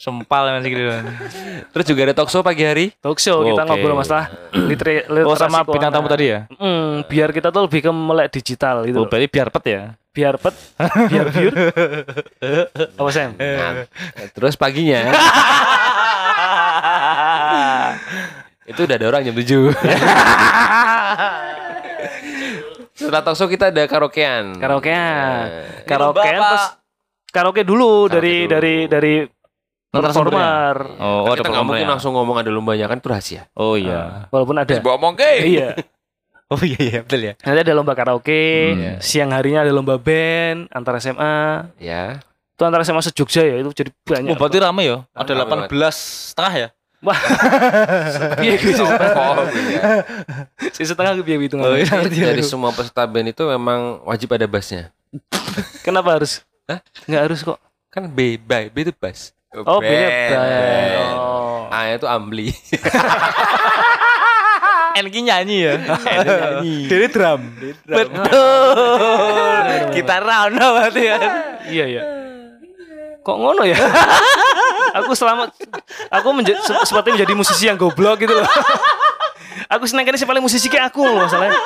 Sempal 0.00 0.48
masih 0.56 0.72
gitu. 0.72 0.96
Terus 1.76 1.84
juga 1.84 2.08
ada 2.08 2.16
talk 2.16 2.32
show 2.32 2.40
pagi 2.40 2.64
hari. 2.64 2.88
Talk 3.04 3.20
show 3.20 3.44
kita 3.44 3.68
Oke. 3.68 3.68
ngobrol 3.68 4.00
masalah 4.00 4.32
litre, 4.56 5.04
Oh 5.28 5.36
sama 5.36 5.60
literasi 5.60 5.76
bintang 5.76 5.92
tamu 5.92 6.08
tadi 6.08 6.32
ya? 6.32 6.48
Hmm, 6.56 7.04
biar 7.04 7.36
kita 7.36 7.52
tuh 7.52 7.68
lebih 7.68 7.84
ke 7.84 7.92
melek 7.92 8.32
digital 8.32 8.88
gitu. 8.88 8.96
Oh, 8.96 9.04
loh. 9.04 9.12
berarti 9.12 9.28
biar 9.28 9.52
pet 9.52 9.64
ya? 9.68 9.82
Biar 10.10 10.40
pet, 10.40 10.56
biar 11.12 11.26
biur. 11.28 11.52
Apa 12.96 13.10
Sam? 13.12 13.36
Nah, 13.36 13.84
terus 14.32 14.56
paginya 14.56 15.04
itu 18.72 18.80
udah 18.80 18.96
ada 18.96 19.06
orang 19.06 19.20
jam 19.20 19.36
7. 19.36 19.44
Setelah 22.96 23.20
talk 23.20 23.36
show 23.36 23.48
kita 23.48 23.68
ada 23.68 23.84
karaokean. 23.84 24.56
Karaokean. 24.56 25.44
Nah, 25.44 25.84
Karaokean 25.84 26.40
terus 26.40 26.64
karaoke 27.28 27.62
dulu 27.62 28.08
Karaoke 28.08 28.16
dari 28.16 28.34
dulu. 28.40 28.48
dari 28.48 28.74
dari? 28.88 29.14
Performer. 29.90 30.74
Oh, 31.02 31.26
ada 31.26 31.42
kita 31.42 31.48
nggak 31.50 31.64
mungkin 31.66 31.82
performernya. 31.82 31.88
langsung 31.90 32.12
ngomong 32.14 32.36
ada 32.38 32.50
lombanya 32.50 32.86
kan 32.86 32.98
itu 32.98 33.08
rahasia. 33.10 33.42
Oh 33.58 33.74
iya. 33.74 34.30
Walaupun 34.30 34.56
ada. 34.62 34.74
Bawa 34.78 34.94
omong 34.96 35.14
ke. 35.18 35.30
Iya. 35.44 35.68
Oh 36.50 36.58
iya 36.66 36.78
iya 36.82 36.98
betul 37.06 37.22
ya. 37.22 37.38
Nanti 37.46 37.62
ada 37.62 37.78
lomba 37.78 37.94
karaoke, 37.94 38.74
Hmm. 38.74 38.98
siang 38.98 39.30
harinya 39.30 39.62
ada 39.62 39.70
lomba 39.70 40.02
band 40.02 40.66
antar 40.74 40.98
SMA. 40.98 41.70
Ya. 41.78 42.18
Itu 42.58 42.66
antar 42.66 42.82
SMA 42.82 43.06
se-Jogja 43.06 43.46
ya, 43.46 43.62
itu 43.62 43.70
jadi 43.70 43.94
banyak. 44.02 44.34
Oh 44.34 44.36
berarti 44.36 44.58
rame 44.58 44.82
ya? 44.82 45.06
Ada 45.14 45.46
Rame 45.46 45.70
18 45.70 46.34
setengah 46.34 46.54
ya? 46.58 46.68
Iya, 48.44 48.54
gitu. 48.58 48.82
Oh, 48.84 49.46
iya. 49.46 50.04
Si 50.74 50.82
setengah 50.84 51.16
ke 51.22 51.38
hitungan. 51.38 51.70
Oh, 51.70 51.78
iya. 51.78 51.86
Dari 52.02 52.42
semua 52.42 52.74
peserta 52.74 53.06
band 53.06 53.30
itu 53.30 53.46
memang 53.46 54.02
wajib 54.02 54.34
ada 54.34 54.50
bassnya. 54.50 54.90
Kenapa 55.86 56.18
harus? 56.18 56.42
Hah? 56.66 56.82
Nggak 57.06 57.22
harus 57.30 57.38
kok. 57.46 57.62
Kan 57.94 58.10
B, 58.10 58.42
B, 58.42 58.68
B 58.74 58.76
itu 58.82 58.92
bass. 58.92 59.30
Oh, 59.50 59.82
beda. 59.82 60.06
band. 60.30 61.10
Oh. 61.18 61.66
A 61.70 61.90
itu 61.90 62.06
ampli. 62.06 62.54
Enki 64.94 65.20
nyanyi 65.26 65.56
ya? 65.60 65.74
nyanyi. 66.06 66.86
Dari 66.86 67.06
drum. 67.10 67.40
Betul. 67.84 68.70
Kita 69.98 70.14
round 70.22 70.54
berarti 70.54 71.02
ya. 71.02 71.18
Iya, 71.66 71.84
iya. 71.88 72.02
Kok 73.20 73.36
ngono 73.36 73.66
ya? 73.66 73.74
aku 74.92 75.12
selamat 75.12 75.50
aku 76.08 76.28
menja- 76.30 76.58
se- 76.58 76.86
seperti 76.86 77.14
menjadi 77.14 77.34
musisi 77.34 77.66
yang 77.66 77.76
goblok 77.76 78.22
gitu 78.22 78.32
loh. 78.32 78.46
aku 79.66 79.86
senang 79.86 80.02
kan 80.02 80.14
si 80.14 80.26
paling 80.26 80.42
musisi 80.42 80.66
kayak 80.66 80.90
aku 80.90 81.02
loh 81.02 81.26
masalahnya. 81.26 81.58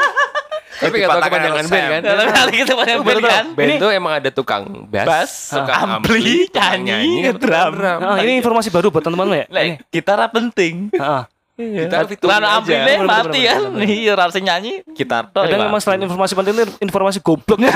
Tapi 0.75 0.95
gak 1.01 1.09
tau 1.09 1.21
kepanjangan 1.23 1.67
band 1.71 1.87
kan. 1.87 2.03
Dalam 2.03 2.27
kali 2.35 2.53
kita 2.65 2.73
banyak 2.75 2.97
Baru 2.99 3.07
band 3.07 3.23
kan? 3.23 3.45
Band 3.55 3.71
itu 3.79 3.87
emang 3.95 4.13
ada 4.19 4.31
tukang 4.35 4.65
bass, 4.91 5.07
Bass, 5.07 5.33
tukang 5.55 6.03
ampli, 6.03 6.51
tukang 6.51 6.83
nyanyi, 6.83 7.31
drum. 7.39 7.73
Ah, 7.83 8.19
ini 8.23 8.43
informasi 8.43 8.69
baru 8.75 8.91
buat 8.91 9.07
teman-teman 9.07 9.45
ya. 9.45 9.47
Lah, 9.51 9.63
gitar 9.93 10.19
penting. 10.35 10.91
Ah. 10.99 11.31
Kita 11.55 12.03
fitur 12.11 12.27
aja. 12.27 12.59
ampli 12.59 12.75
bener, 12.75 13.07
mati 13.07 13.47
kan. 13.47 13.61
Iya, 13.79 14.13
rasa 14.19 14.43
nyanyi 14.43 14.83
gitar 14.91 15.31
tok. 15.31 15.47
Kadang 15.47 15.71
memang 15.71 15.79
selain 15.79 16.03
informasi 16.03 16.35
penting 16.35 16.55
itu 16.59 16.67
informasi 16.83 17.23
goblok. 17.23 17.63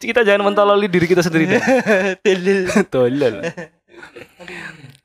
kita 0.00 0.26
jangan 0.26 0.42
mentololi 0.50 0.90
diri 0.90 1.06
kita 1.06 1.22
sendiri 1.22 1.54
deh. 1.54 1.62
Tolol. 2.90 3.46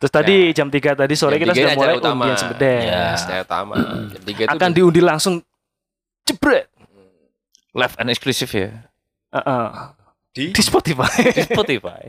Terus 0.05 0.13
tadi 0.13 0.37
jam 0.53 0.69
3 0.69 0.77
tadi 0.93 1.13
sore 1.13 1.35
Jam 1.35 1.41
kita 1.41 1.53
sudah 1.57 1.73
mulai 1.73 1.95
utama. 1.97 2.23
undian 2.23 2.37
sebedes. 2.37 2.81
Ya, 2.85 3.01
acara 3.11 3.41
utama. 3.41 3.73
Jam 4.05 4.21
tiga 4.21 4.41
itu 4.43 4.51
Akan 4.53 4.69
diundi 4.69 5.01
langsung 5.01 5.41
jebret. 6.21 6.69
live 7.73 7.95
and 7.97 8.07
eksklusif 8.07 8.53
ya. 8.53 8.69
Heeh. 9.31 9.65
Di? 10.31 10.45
Di 10.51 10.61
Spotify. 10.61 11.09
Di 11.27 11.43
Spotify. 11.43 12.03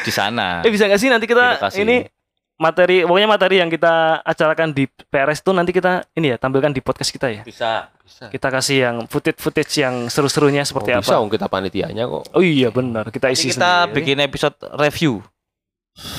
Di 0.00 0.08
sana. 0.10 0.62
eh 0.62 0.70
bisa 0.70 0.86
gak 0.86 0.96
sih 0.96 1.08
nanti 1.08 1.26
kita 1.26 1.58
ini 1.74 2.06
materi 2.54 3.02
pokoknya 3.02 3.26
materi 3.26 3.58
yang 3.58 3.66
kita 3.66 3.92
acarakan 4.22 4.70
di 4.70 4.86
PRS 4.86 5.40
itu 5.40 5.50
nanti 5.50 5.70
kita 5.70 6.06
ini 6.14 6.30
ya 6.30 6.36
tampilkan 6.36 6.70
di 6.70 6.78
podcast 6.78 7.10
kita 7.10 7.28
ya. 7.28 7.42
Bisa. 7.42 7.90
bisa. 7.98 8.30
Kita 8.30 8.46
kasih 8.46 8.76
yang 8.78 8.96
footage-footage 9.04 9.72
yang 9.76 10.06
seru-serunya 10.06 10.62
seperti 10.62 10.94
Oh, 10.94 11.00
bisa 11.00 11.10
apa. 11.10 11.18
om 11.18 11.28
kita 11.28 11.46
panitianya 11.46 12.06
kok. 12.06 12.30
Oh 12.30 12.40
iya 12.40 12.70
benar, 12.70 13.08
kita 13.08 13.26
isi 13.28 13.48
Nanti 13.48 13.56
kita 13.56 13.70
sendiri. 13.82 13.96
bikin 13.98 14.18
episode 14.22 14.56
review 14.78 15.20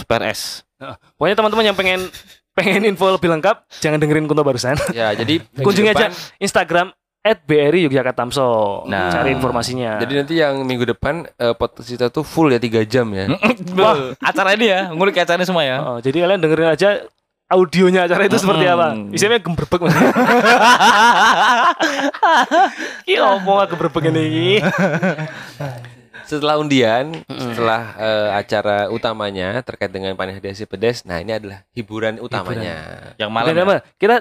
PRS. 0.03 0.67
Pokoknya 1.17 1.35
teman-teman 1.39 1.65
yang 1.71 1.77
pengen 1.77 1.99
pengen 2.53 2.85
info 2.85 3.09
lebih 3.09 3.29
lengkap 3.33 3.65
jangan 3.81 3.97
dengerin 3.97 4.29
Kunto 4.29 4.45
barusan. 4.45 4.77
Ya, 4.93 5.11
jadi 5.17 5.41
Kunjungi 5.65 5.89
aja 5.93 6.13
Instagram 6.37 6.93
@bri 7.23 7.87
Yogyakarta 7.87 8.27
Tamso. 8.27 8.83
Nah. 8.85 9.07
Cari 9.07 9.31
informasinya. 9.31 9.95
Jadi 10.03 10.13
nanti 10.19 10.33
yang 10.43 10.59
minggu 10.67 10.83
depan 10.83 11.23
eh, 11.39 11.55
podcast 11.55 11.87
kita 11.87 12.11
tuh 12.11 12.27
full 12.27 12.51
ya 12.51 12.59
tiga 12.59 12.83
jam 12.83 13.07
ya. 13.15 13.31
Wah, 13.79 14.11
acara 14.19 14.59
ini 14.59 14.67
ya, 14.67 14.91
ngulik 14.91 15.15
acara 15.15 15.39
ini 15.39 15.47
semua 15.47 15.63
ya. 15.63 15.77
Oh, 15.79 15.97
jadi 16.03 16.27
kalian 16.27 16.43
dengerin 16.43 16.69
aja 16.75 17.07
audionya 17.47 18.11
acara 18.11 18.27
itu 18.27 18.35
seperti 18.35 18.65
apa. 18.67 18.87
Hmm. 18.91 19.15
Isinya 19.15 19.39
gemberbek 19.39 19.81
mas. 19.87 19.95
Ki 23.07 23.15
gemberbek 23.71 24.03
ini. 24.11 24.59
Setelah 26.23 26.55
undian, 26.59 27.23
setelah 27.27 27.95
eh, 27.99 28.29
acara 28.39 28.77
utamanya 28.89 29.59
terkait 29.61 29.91
dengan 29.91 30.15
panitia 30.15 30.55
si 30.55 30.63
pedes, 30.63 31.03
nah 31.03 31.19
ini 31.19 31.35
adalah 31.35 31.67
hiburan 31.75 32.19
utamanya. 32.19 33.11
Yang 33.19 33.31
Malam 33.31 33.53
ya. 33.55 33.79
Kita 33.99 34.15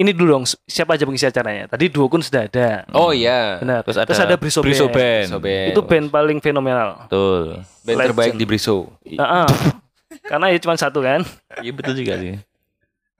ini 0.00 0.10
dulu 0.16 0.40
dong 0.40 0.44
siapa 0.66 0.96
aja 0.96 1.04
pengisi 1.04 1.28
acaranya. 1.28 1.68
Tadi 1.68 1.86
Duokun 1.92 2.24
sudah 2.24 2.48
ada. 2.48 2.88
Oh 2.96 3.14
iya, 3.14 3.60
Benar. 3.60 3.84
Terus 3.84 4.02
Terus 4.02 4.18
ada 4.18 4.34
ada, 4.34 4.36
Briso, 4.40 4.60
Briso 4.64 4.86
Band. 4.88 5.30
Band. 5.30 5.42
Band. 5.44 5.68
Itu 5.70 5.80
band 5.84 6.06
paling 6.10 6.38
fenomenal. 6.40 7.06
Betul. 7.06 7.62
band 7.84 7.96
Legend. 8.00 8.08
terbaik 8.10 8.32
di 8.34 8.44
Briso. 8.48 8.88
Heeh. 9.04 9.48
Karena 10.30 10.46
ya 10.50 10.58
cuma 10.58 10.74
satu 10.74 11.04
kan. 11.04 11.22
Iya 11.60 11.72
betul 11.72 11.94
juga 11.94 12.18
sih. 12.18 12.40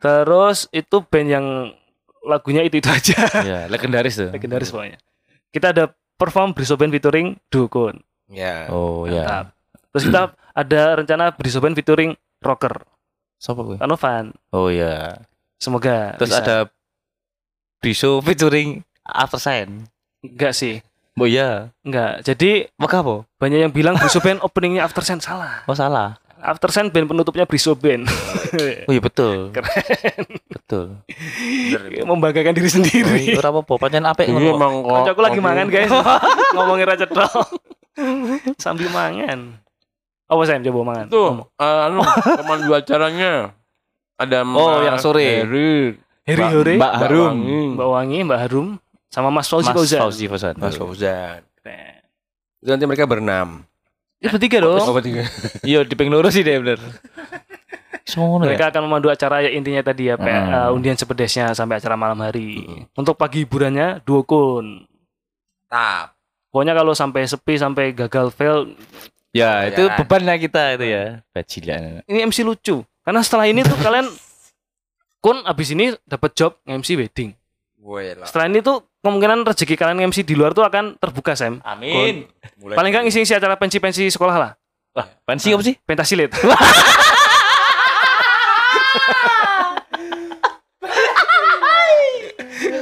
Terus 0.02 0.58
itu 0.74 0.96
band 1.06 1.28
yang 1.28 1.46
lagunya 2.26 2.62
itu 2.66 2.80
itu 2.80 2.88
aja. 2.88 3.18
Ya, 3.42 3.60
legendaris 3.70 4.18
tuh. 4.18 4.30
Legendaris 4.34 4.72
pokoknya. 4.72 4.98
Kita 5.52 5.70
ada 5.70 5.92
perform 6.16 6.56
Briso 6.56 6.74
Band 6.74 6.90
featuring 6.90 7.36
Duokun. 7.52 8.00
Ya. 8.32 8.66
Oh 8.68 9.04
ya. 9.04 9.52
Terus 9.92 10.08
kita 10.08 10.22
ada 10.50 10.82
rencana 10.96 11.30
Band 11.32 11.76
featuring 11.76 12.10
Rocker. 12.40 12.74
Siapa 13.36 13.60
gue? 13.60 13.76
Kanovan. 13.76 14.32
Oh 14.48 14.66
ya. 14.66 15.20
Semoga 15.56 16.16
Terus 16.16 16.32
bisa. 16.32 16.40
ada 16.40 16.56
Biso 17.78 18.18
featuring 18.20 18.80
After 19.02 19.36
Sign. 19.36 19.84
enggak 20.20 20.54
sih. 20.54 20.80
Oh 21.14 21.26
iya. 21.26 21.68
Enggak. 21.82 22.24
Jadi 22.24 22.70
Maka 22.74 23.02
apa? 23.02 23.26
banyak 23.36 23.58
yang 23.60 23.72
bilang 23.72 23.94
Briso 23.94 24.18
Band 24.18 24.40
openingnya 24.40 24.82
After 24.82 25.02
Sun 25.02 25.18
salah. 25.18 25.66
Oh 25.66 25.74
salah. 25.74 26.16
After 26.38 26.70
Sun 26.70 26.90
band 26.90 27.06
penutupnya 27.06 27.44
Briso 27.44 27.74
Band. 27.74 28.08
Oh 28.84 28.92
iya 28.92 29.00
betul. 29.00 29.48
Keren. 29.48 30.28
Betul. 30.44 31.00
Membanggakan 32.04 32.52
diri 32.52 32.68
Oh, 32.68 32.74
sendiri. 32.74 33.16
iya, 33.24 33.40
ora 33.40 33.48
apa-apa, 33.48 33.80
pancen 33.80 34.04
apik 34.04 34.28
Ini 34.28 34.52
ngono. 34.52 34.84
kok. 34.84 35.08
Kocokku 35.08 35.22
lagi 35.22 35.40
mangan 35.40 35.66
guys. 35.68 35.88
Ngomongin 36.54 36.84
raja 36.84 37.08
dong. 37.08 37.48
Sambil 38.64 38.88
mangan. 38.88 39.60
Apa 40.26 40.42
saya 40.48 40.64
coba 40.64 40.80
mangan? 40.92 41.06
Tuh, 41.08 41.44
eh, 41.60 41.80
anu 41.86 42.00
teman 42.24 42.58
dua 42.64 42.80
acaranya. 42.80 43.52
Ada 44.16 44.46
Oh, 44.46 44.80
yang 44.80 44.96
sore. 44.96 45.44
Heri, 45.44 45.98
Heri 46.24 46.78
Mbak- 46.78 46.94
Harum. 46.94 47.26
Wangi. 47.36 47.62
Mbak 47.76 47.88
Wangi, 47.90 48.18
Mbak 48.24 48.38
Harum, 48.40 48.68
sama 49.10 49.28
Mas 49.28 49.50
Fauzi 49.50 49.68
Mas 49.68 49.76
Fauzan. 49.76 50.00
Fauzi 50.00 50.24
Fauzan. 50.30 50.54
Mas 50.56 50.76
Fauzan. 50.78 51.40
Itu 52.62 52.70
nanti 52.70 52.86
mereka 52.86 53.04
berenam. 53.04 53.66
Ya 54.22 54.30
bertiga 54.30 54.62
dong. 54.62 54.78
Oh, 54.78 54.94
bertiga. 54.94 55.26
Iya, 55.66 55.82
di 55.82 55.94
loro 56.06 56.30
sih 56.30 56.46
deh 56.46 56.54
bener. 56.62 56.78
Sono 58.06 58.46
ya. 58.46 58.54
Mereka 58.54 58.70
akan 58.70 58.82
memandu 58.86 59.10
acara 59.10 59.42
ya 59.42 59.50
intinya 59.50 59.82
tadi 59.82 60.06
ya, 60.06 60.14
Hmm. 60.14 60.26
eh, 60.26 60.70
undian 60.70 60.94
sepedesnya 60.94 61.50
sampai 61.52 61.82
acara 61.82 61.98
malam 61.98 62.22
hari. 62.22 62.62
Untuk 62.94 63.18
pagi 63.18 63.42
hiburannya 63.42 63.98
duokun. 64.02 64.86
Tap. 65.66 66.11
Pokoknya 66.52 66.76
kalau 66.76 66.92
sampai 66.92 67.24
sepi 67.24 67.56
sampai 67.56 67.90
gagal 67.90 68.28
fail, 68.30 68.76
Ya, 69.32 69.64
itu 69.64 69.88
Ya. 69.88 69.96
bebannya 69.96 70.36
kita 70.36 70.76
itu 70.76 70.84
ya. 70.84 71.24
Bajilan. 71.32 72.04
ini 72.04 72.18
MC 72.20 72.44
lucu. 72.44 72.84
Karena 73.00 73.24
setelah 73.24 73.48
ini 73.48 73.64
tuh 73.64 73.80
kalian 73.80 74.04
kun 75.18 75.40
abis 75.42 75.72
ini 75.72 75.96
dapat 76.04 76.36
job 76.36 76.60
MC 76.62 77.00
wedding. 77.00 77.32
Woi 77.80 78.12
lah. 78.12 78.28
Setelah 78.28 78.52
ini 78.52 78.60
tuh 78.60 78.84
kemungkinan 79.00 79.48
rezeki 79.48 79.74
kalian 79.74 80.12
MC 80.12 80.20
di 80.22 80.36
luar 80.36 80.52
tuh 80.52 80.62
akan 80.62 81.00
terbuka 81.00 81.32
Sam. 81.32 81.64
Amin. 81.64 82.28
Mulai 82.60 82.76
Paling 82.76 82.90
nggak 82.92 83.02
ngisi-ngisi 83.08 83.32
acara 83.32 83.56
pensi-pensi 83.56 84.04
sekolah 84.12 84.36
lah. 84.36 84.52
Wah, 84.92 85.08
pensi 85.24 85.48
apa 85.48 85.64
sih? 85.64 85.74
Pentasilit. 85.80 86.28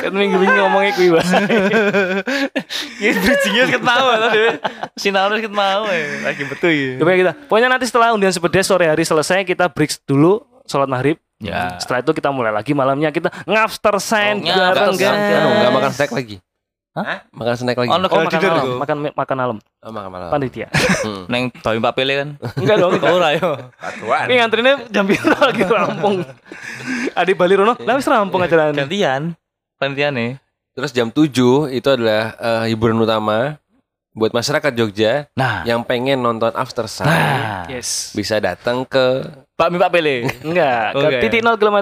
kan 0.00 0.10
minggu-minggu 0.10 0.56
ngomongnya 0.56 0.92
kuwi 0.96 1.08
Bang. 1.12 1.28
Ini 3.02 3.12
bridgingnya 3.16 3.64
ketawa 3.68 4.12
tadi. 4.18 4.38
Sinarnya 4.96 5.38
ketawa 5.44 5.88
ya. 5.90 6.06
Lagi 6.24 6.42
betul 6.48 6.70
ya. 6.72 6.90
Coba 6.98 7.10
kita. 7.12 7.32
Pokoknya 7.46 7.68
nanti 7.68 7.84
setelah 7.84 8.12
undian 8.12 8.32
sepedes 8.32 8.66
sore 8.66 8.88
hari 8.88 9.04
selesai 9.04 9.44
kita 9.44 9.68
break 9.68 9.92
dulu 10.04 10.40
sholat 10.64 10.88
maghrib. 10.88 11.16
Ya. 11.40 11.80
Setelah 11.80 12.04
itu 12.04 12.12
kita 12.12 12.28
mulai 12.28 12.52
lagi 12.52 12.76
malamnya 12.76 13.08
kita 13.08 13.32
ngafter 13.48 13.96
sign 13.96 14.44
Oh, 14.44 14.52
bareng 14.52 14.96
guys. 14.96 15.40
Anu, 15.40 15.48
enggak 15.56 15.72
makan 15.72 15.92
snack 15.92 16.12
lagi. 16.12 16.36
Hah? 16.90 17.22
Makan 17.32 17.54
snack 17.56 17.78
lagi. 17.80 17.88
Oh, 17.88 17.96
Oh, 17.96 18.02
makan 18.02 18.26
tidur 18.28 18.50
malam, 18.50 18.66
makan 18.76 18.96
makan 19.14 19.36
malam. 19.38 19.56
Oh, 19.80 19.92
makan 19.94 20.10
malam. 20.10 20.28
Panitia. 20.28 20.68
Hmm. 21.00 21.24
Neng 21.32 21.48
bawi 21.54 21.78
Pak 21.80 21.92
Pele 21.96 22.12
kan. 22.18 22.28
Enggak 22.60 22.76
dong. 22.76 22.92
Ora 23.16 23.28
yo. 23.40 23.56
Ini 24.28 24.34
ngantrinnya 24.36 24.74
jam 24.92 25.08
piro 25.08 25.32
lagi 25.32 25.62
rampung. 25.64 26.26
Adi 27.16 27.32
Bali 27.32 27.54
Rono, 27.56 27.72
lah 27.78 27.94
wis 27.96 28.04
rampung 28.04 28.44
acaranya. 28.44 28.84
Gantian. 28.84 29.32
Gantian 29.80 30.12
nih. 30.12 30.32
Terus 30.70 30.92
jam 30.92 31.08
7 31.08 31.32
itu 31.72 31.88
adalah 31.88 32.36
eh, 32.36 32.64
hiburan 32.68 32.96
utama 32.96 33.56
buat 34.10 34.30
masyarakat 34.30 34.72
Jogja 34.72 35.26
Nah. 35.32 35.64
yang 35.64 35.80
pengen 35.80 36.18
nonton 36.18 36.52
After 36.52 36.84
Sun 36.84 37.06
Nah. 37.06 37.64
Yes. 37.66 38.12
bisa 38.12 38.36
datang 38.36 38.84
ke 38.84 39.24
Pak 39.54 39.68
Mi 39.68 39.76
Pak 39.76 39.90
Pele. 39.90 40.28
Enggak, 40.40 40.92
ke 40.92 41.00
Oke. 41.00 41.18
titik 41.22 41.40
0 41.40 41.56
km 41.56 41.78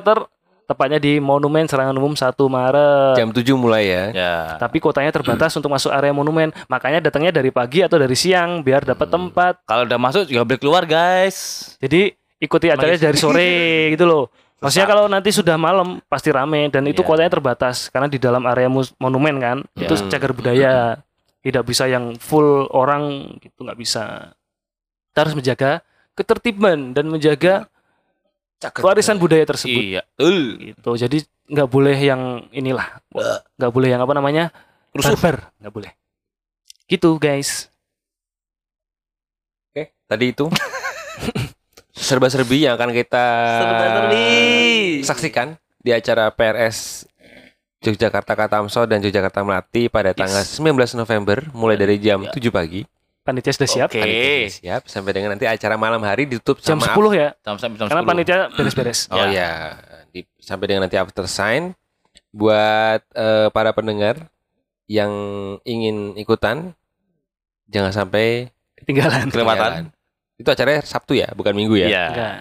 tepatnya 0.65 0.99
di 0.99 1.17
Monumen 1.17 1.65
Serangan 1.65 1.97
Umum 1.97 2.13
1 2.13 2.23
Maret. 2.47 3.17
jam 3.17 3.31
7 3.31 3.43
mulai 3.57 3.85
ya. 3.85 4.05
Ya. 4.13 4.35
Tapi 4.59 4.79
kotanya 4.79 5.11
terbatas 5.11 5.51
untuk 5.53 5.69
masuk 5.69 5.89
area 5.89 6.13
monumen. 6.13 6.53
Makanya 6.67 7.01
datangnya 7.01 7.33
dari 7.33 7.49
pagi 7.49 7.81
atau 7.81 7.97
dari 7.97 8.13
siang 8.13 8.61
biar 8.61 8.85
dapat 8.85 9.09
tempat. 9.09 9.65
Kalau 9.65 9.83
udah 9.83 9.99
masuk 9.99 10.23
juga 10.25 10.45
boleh 10.45 10.61
keluar, 10.61 10.85
guys. 10.85 11.73
Jadi 11.79 12.13
ikuti 12.39 12.69
acaranya 12.69 13.01
dari 13.01 13.17
sore 13.17 13.51
gitu 13.97 14.05
loh. 14.05 14.29
Maksudnya 14.59 14.87
kalau 14.87 15.07
nanti 15.07 15.31
sudah 15.31 15.55
malam 15.55 16.03
pasti 16.07 16.29
rame 16.29 16.67
dan 16.67 16.83
itu 16.85 17.01
Iya. 17.01 17.07
kotanya 17.07 17.31
terbatas 17.31 17.87
karena 17.89 18.07
di 18.07 18.19
dalam 18.19 18.43
area 18.43 18.67
monumen 18.97 19.39
kan. 19.39 19.59
Itu 19.73 19.95
Iya. 19.95 20.09
cagar 20.09 20.33
budaya. 20.33 20.75
Tidak 21.39 21.63
bisa 21.63 21.87
yang 21.87 22.19
full 22.19 22.67
orang 22.69 23.35
gitu 23.39 23.63
nggak 23.63 23.79
bisa. 23.79 24.35
Kita 25.09 25.19
harus 25.23 25.35
menjaga 25.35 25.81
ketertiban 26.13 26.91
dan 26.91 27.07
menjaga 27.07 27.71
warisan 28.83 29.17
budaya 29.17 29.47
tersebut. 29.47 29.79
Iya. 29.79 30.03
Betul. 30.13 30.39
gitu 30.59 30.91
jadi 30.99 31.19
nggak 31.49 31.69
boleh 31.71 31.95
yang 31.97 32.23
inilah 32.51 33.01
nggak 33.55 33.73
boleh 33.73 33.89
yang 33.89 34.03
apa 34.03 34.13
namanya 34.13 34.51
Rusuh. 34.93 35.17
barbar 35.17 35.49
nggak 35.57 35.73
boleh 35.73 35.93
gitu 36.85 37.17
guys 37.17 37.73
Oke, 39.71 39.95
tadi 40.05 40.25
itu 40.29 40.45
serba-serbi 42.09 42.65
yang 42.65 42.81
akan 42.81 42.97
kita 42.97 43.27
saksikan 45.05 45.61
di 45.77 45.93
acara 45.93 46.33
PRS 46.33 47.05
Yogyakarta 47.85 48.33
Katamso 48.33 48.89
dan 48.89 49.05
Yogyakarta 49.05 49.45
Melati 49.45 49.93
pada 49.93 50.17
tanggal 50.17 50.41
19 50.41 50.73
November 50.99 51.45
mulai 51.53 51.77
dari 51.77 52.01
jam 52.01 52.25
7 52.25 52.33
pagi. 52.49 52.89
panitia 53.29 53.53
sudah 53.53 53.69
siap? 53.69 53.89
Oke. 53.93 54.01
Panitia 54.01 54.49
siap 54.49 54.83
sampai 54.89 55.13
dengan 55.13 55.37
nanti 55.37 55.45
acara 55.45 55.77
malam 55.77 56.01
hari 56.01 56.25
ditutup 56.25 56.65
jam 56.65 56.81
sama 56.81 56.97
10 56.97 57.13
ya? 57.13 57.29
Jam 57.45 57.55
sampai 57.61 57.77
jam 57.77 57.87
karena 57.93 58.05
10. 58.09 58.09
panitia 58.09 58.39
beres-beres. 58.57 58.99
Oh 59.13 59.29
ya, 59.29 59.77
di, 60.09 60.25
sampai 60.41 60.65
dengan 60.65 60.89
nanti 60.89 60.97
after 60.97 61.29
sign. 61.29 61.77
Buat 62.33 63.05
eh, 63.13 63.53
para 63.53 63.77
pendengar 63.77 64.33
yang 64.89 65.13
ingin 65.69 66.17
ikutan 66.17 66.73
jangan 67.69 67.93
sampai 67.93 68.49
ketinggalan. 68.81 69.29
Kelewatan. 69.29 69.93
Itu 70.39 70.49
acaranya 70.55 70.87
Sabtu 70.87 71.19
ya, 71.19 71.29
bukan 71.35 71.53
Minggu 71.53 71.75
ya. 71.75 71.89
Iya. 71.91 72.07
Enggak. 72.09 72.35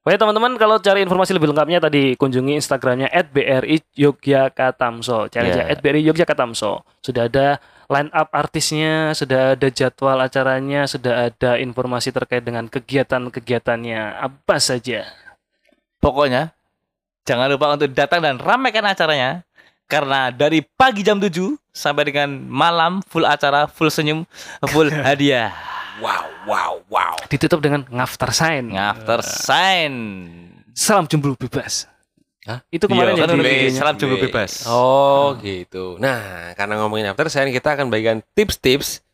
Oke 0.00 0.16
teman-teman 0.16 0.56
kalau 0.56 0.80
cari 0.80 1.04
informasi 1.04 1.36
lebih 1.36 1.52
lengkapnya 1.52 1.76
tadi 1.76 2.16
kunjungi 2.16 2.56
Instagramnya 2.56 3.12
@bri 3.36 3.84
Yogyakartamso. 3.92 5.28
Cari 5.28 5.52
aja 5.52 5.68
Ya. 5.68 5.76
@bri 5.76 6.00
Yogyakartamso. 6.00 6.88
Sudah 7.04 7.28
ada 7.28 7.60
line 7.90 8.08
up 8.16 8.32
artisnya, 8.32 9.12
sudah 9.12 9.58
ada 9.58 9.68
jadwal 9.68 10.16
acaranya, 10.24 10.88
sudah 10.88 11.28
ada 11.28 11.60
informasi 11.60 12.16
terkait 12.16 12.40
dengan 12.40 12.64
kegiatan-kegiatannya 12.70 14.24
apa 14.24 14.56
saja. 14.56 15.04
Pokoknya 16.00 16.56
jangan 17.28 17.52
lupa 17.52 17.76
untuk 17.76 17.92
datang 17.92 18.24
dan 18.24 18.40
ramaikan 18.40 18.88
acaranya 18.88 19.44
karena 19.84 20.32
dari 20.32 20.64
pagi 20.64 21.04
jam 21.04 21.20
7 21.20 21.60
sampai 21.76 22.08
dengan 22.08 22.40
malam 22.48 23.04
full 23.04 23.28
acara, 23.28 23.68
full 23.68 23.92
senyum, 23.92 24.24
full 24.70 24.88
hadiah. 25.06 25.52
Wow, 26.00 26.24
wow, 26.48 26.72
wow. 26.88 27.14
Ditutup 27.28 27.60
dengan 27.60 27.84
ngaftar 27.86 28.32
sign. 28.32 28.72
After 28.72 29.20
sign. 29.20 29.92
Salam 30.72 31.04
jomblo 31.04 31.36
bebas. 31.36 31.84
Hah? 32.48 32.64
Itu 32.72 32.88
kemarin 32.88 33.20
yang 33.20 33.28
kan 33.28 33.36
salam 33.76 33.96
Wih. 34.00 34.20
bebas. 34.24 34.64
Oh 34.64 35.36
gitu. 35.44 36.00
Nah, 36.00 36.56
karena 36.56 36.80
ngomongin 36.80 37.12
after 37.12 37.28
sign 37.28 37.52
kita 37.52 37.76
akan 37.76 37.92
bagikan 37.92 38.24
tips-tips. 38.32 39.04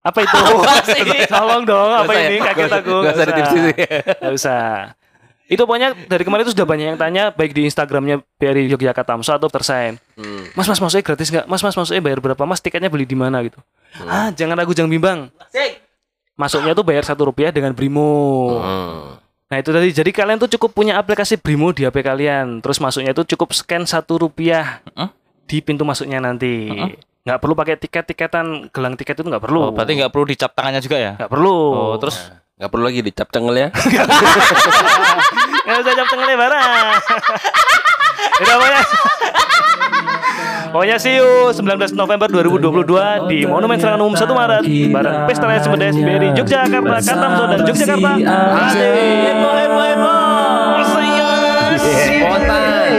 Apa 0.00 0.24
itu? 0.24 0.32
Tolong 1.36 1.68
dong, 1.68 1.90
apa 1.92 2.12
ini 2.16 2.40
ya? 2.40 2.48
kaget 2.48 2.72
aku. 2.80 2.94
usah- 2.96 3.04
nggak 3.04 3.12
usah 3.12 3.24
Nggak 3.26 3.36
tips 3.36 3.50
usah. 3.52 3.58
itu. 3.60 3.70
Nggak 4.24 4.34
usah. 4.34 4.66
Itu 5.46 5.62
pokoknya 5.62 5.88
dari 6.10 6.26
kemarin 6.26 6.42
itu 6.42 6.52
sudah 6.58 6.66
banyak 6.66 6.86
yang 6.90 6.98
tanya 6.98 7.30
baik 7.30 7.54
di 7.54 7.70
Instagramnya 7.70 8.18
BRI 8.34 8.66
Yogyakartamso 8.66 9.30
atau 9.30 9.46
tersain. 9.46 9.94
Hmm. 10.18 10.50
Mas 10.58 10.66
mas 10.66 10.80
masuknya 10.82 11.04
gratis 11.06 11.28
nggak? 11.30 11.46
Mas 11.46 11.62
mas 11.62 11.76
masuknya 11.76 12.02
bayar 12.02 12.18
berapa? 12.18 12.42
Mas 12.42 12.58
tiketnya 12.58 12.90
beli 12.90 13.06
di 13.06 13.14
mana 13.14 13.44
gitu? 13.46 13.60
Ah 14.02 14.34
jangan 14.34 14.58
ragu 14.58 14.74
jangan 14.74 14.90
bimbang. 14.90 15.30
Masuknya 16.36 16.76
tuh 16.76 16.84
bayar 16.84 17.04
satu 17.04 17.32
rupiah 17.32 17.48
dengan 17.48 17.72
Brimo. 17.72 18.12
Hmm. 18.60 19.16
Nah 19.46 19.56
itu 19.62 19.70
tadi 19.72 19.88
jadi 19.94 20.10
kalian 20.12 20.36
tuh 20.36 20.50
cukup 20.58 20.76
punya 20.76 21.00
aplikasi 21.00 21.40
Brimo 21.40 21.72
di 21.72 21.88
HP 21.88 22.04
kalian. 22.04 22.60
Terus 22.60 22.76
masuknya 22.76 23.16
itu 23.16 23.24
cukup 23.36 23.56
scan 23.56 23.88
satu 23.88 24.28
rupiah 24.28 24.84
Heeh. 24.92 25.08
di 25.48 25.58
pintu 25.64 25.88
masuknya 25.88 26.20
nanti. 26.20 26.68
Nggak 27.26 27.38
perlu 27.40 27.54
pakai 27.56 27.74
tiket-tiketan 27.80 28.68
gelang 28.68 28.94
tiket 28.94 29.16
itu 29.18 29.26
nggak 29.26 29.42
perlu. 29.42 29.70
Oh, 29.70 29.72
berarti 29.72 29.96
nggak 29.96 30.12
perlu 30.12 30.26
dicap 30.28 30.52
tangannya 30.52 30.84
juga 30.84 30.96
ya? 31.00 31.12
nggak 31.18 31.32
perlu. 31.32 31.56
Oh, 31.72 31.96
terus 31.98 32.30
Nggak 32.56 32.72
perlu 32.72 32.84
lagi 32.88 33.00
dicap 33.04 33.28
cengel 33.28 33.56
ya. 33.56 33.68
Nggak 35.66 35.82
usah 35.82 35.92
jam 35.98 36.06
tengah 36.06 36.26
barang. 36.38 36.94
Udah 38.42 38.54
pokoknya. 38.54 38.82
Pokoknya 40.70 40.96
see 41.00 41.16
you 41.18 41.50
19 41.50 41.96
November 41.96 42.28
2022 42.30 43.32
di 43.32 43.38
Monumen 43.48 43.80
Serangan 43.80 44.02
Umum 44.02 44.14
1 44.14 44.28
Maret 44.28 44.64
bareng 44.92 45.16
Pesta 45.26 45.46
Raya 45.48 45.60
Semedes 45.62 45.96
BRI 45.96 46.28
Yogyakarta 46.36 46.96
Katamso 47.02 47.42
dan 47.50 47.60
Yogyakarta. 47.66 48.12
Hemo 48.76 49.50
hemo 49.56 49.80
hemo. 49.82 50.14
Spontan. 51.82 52.92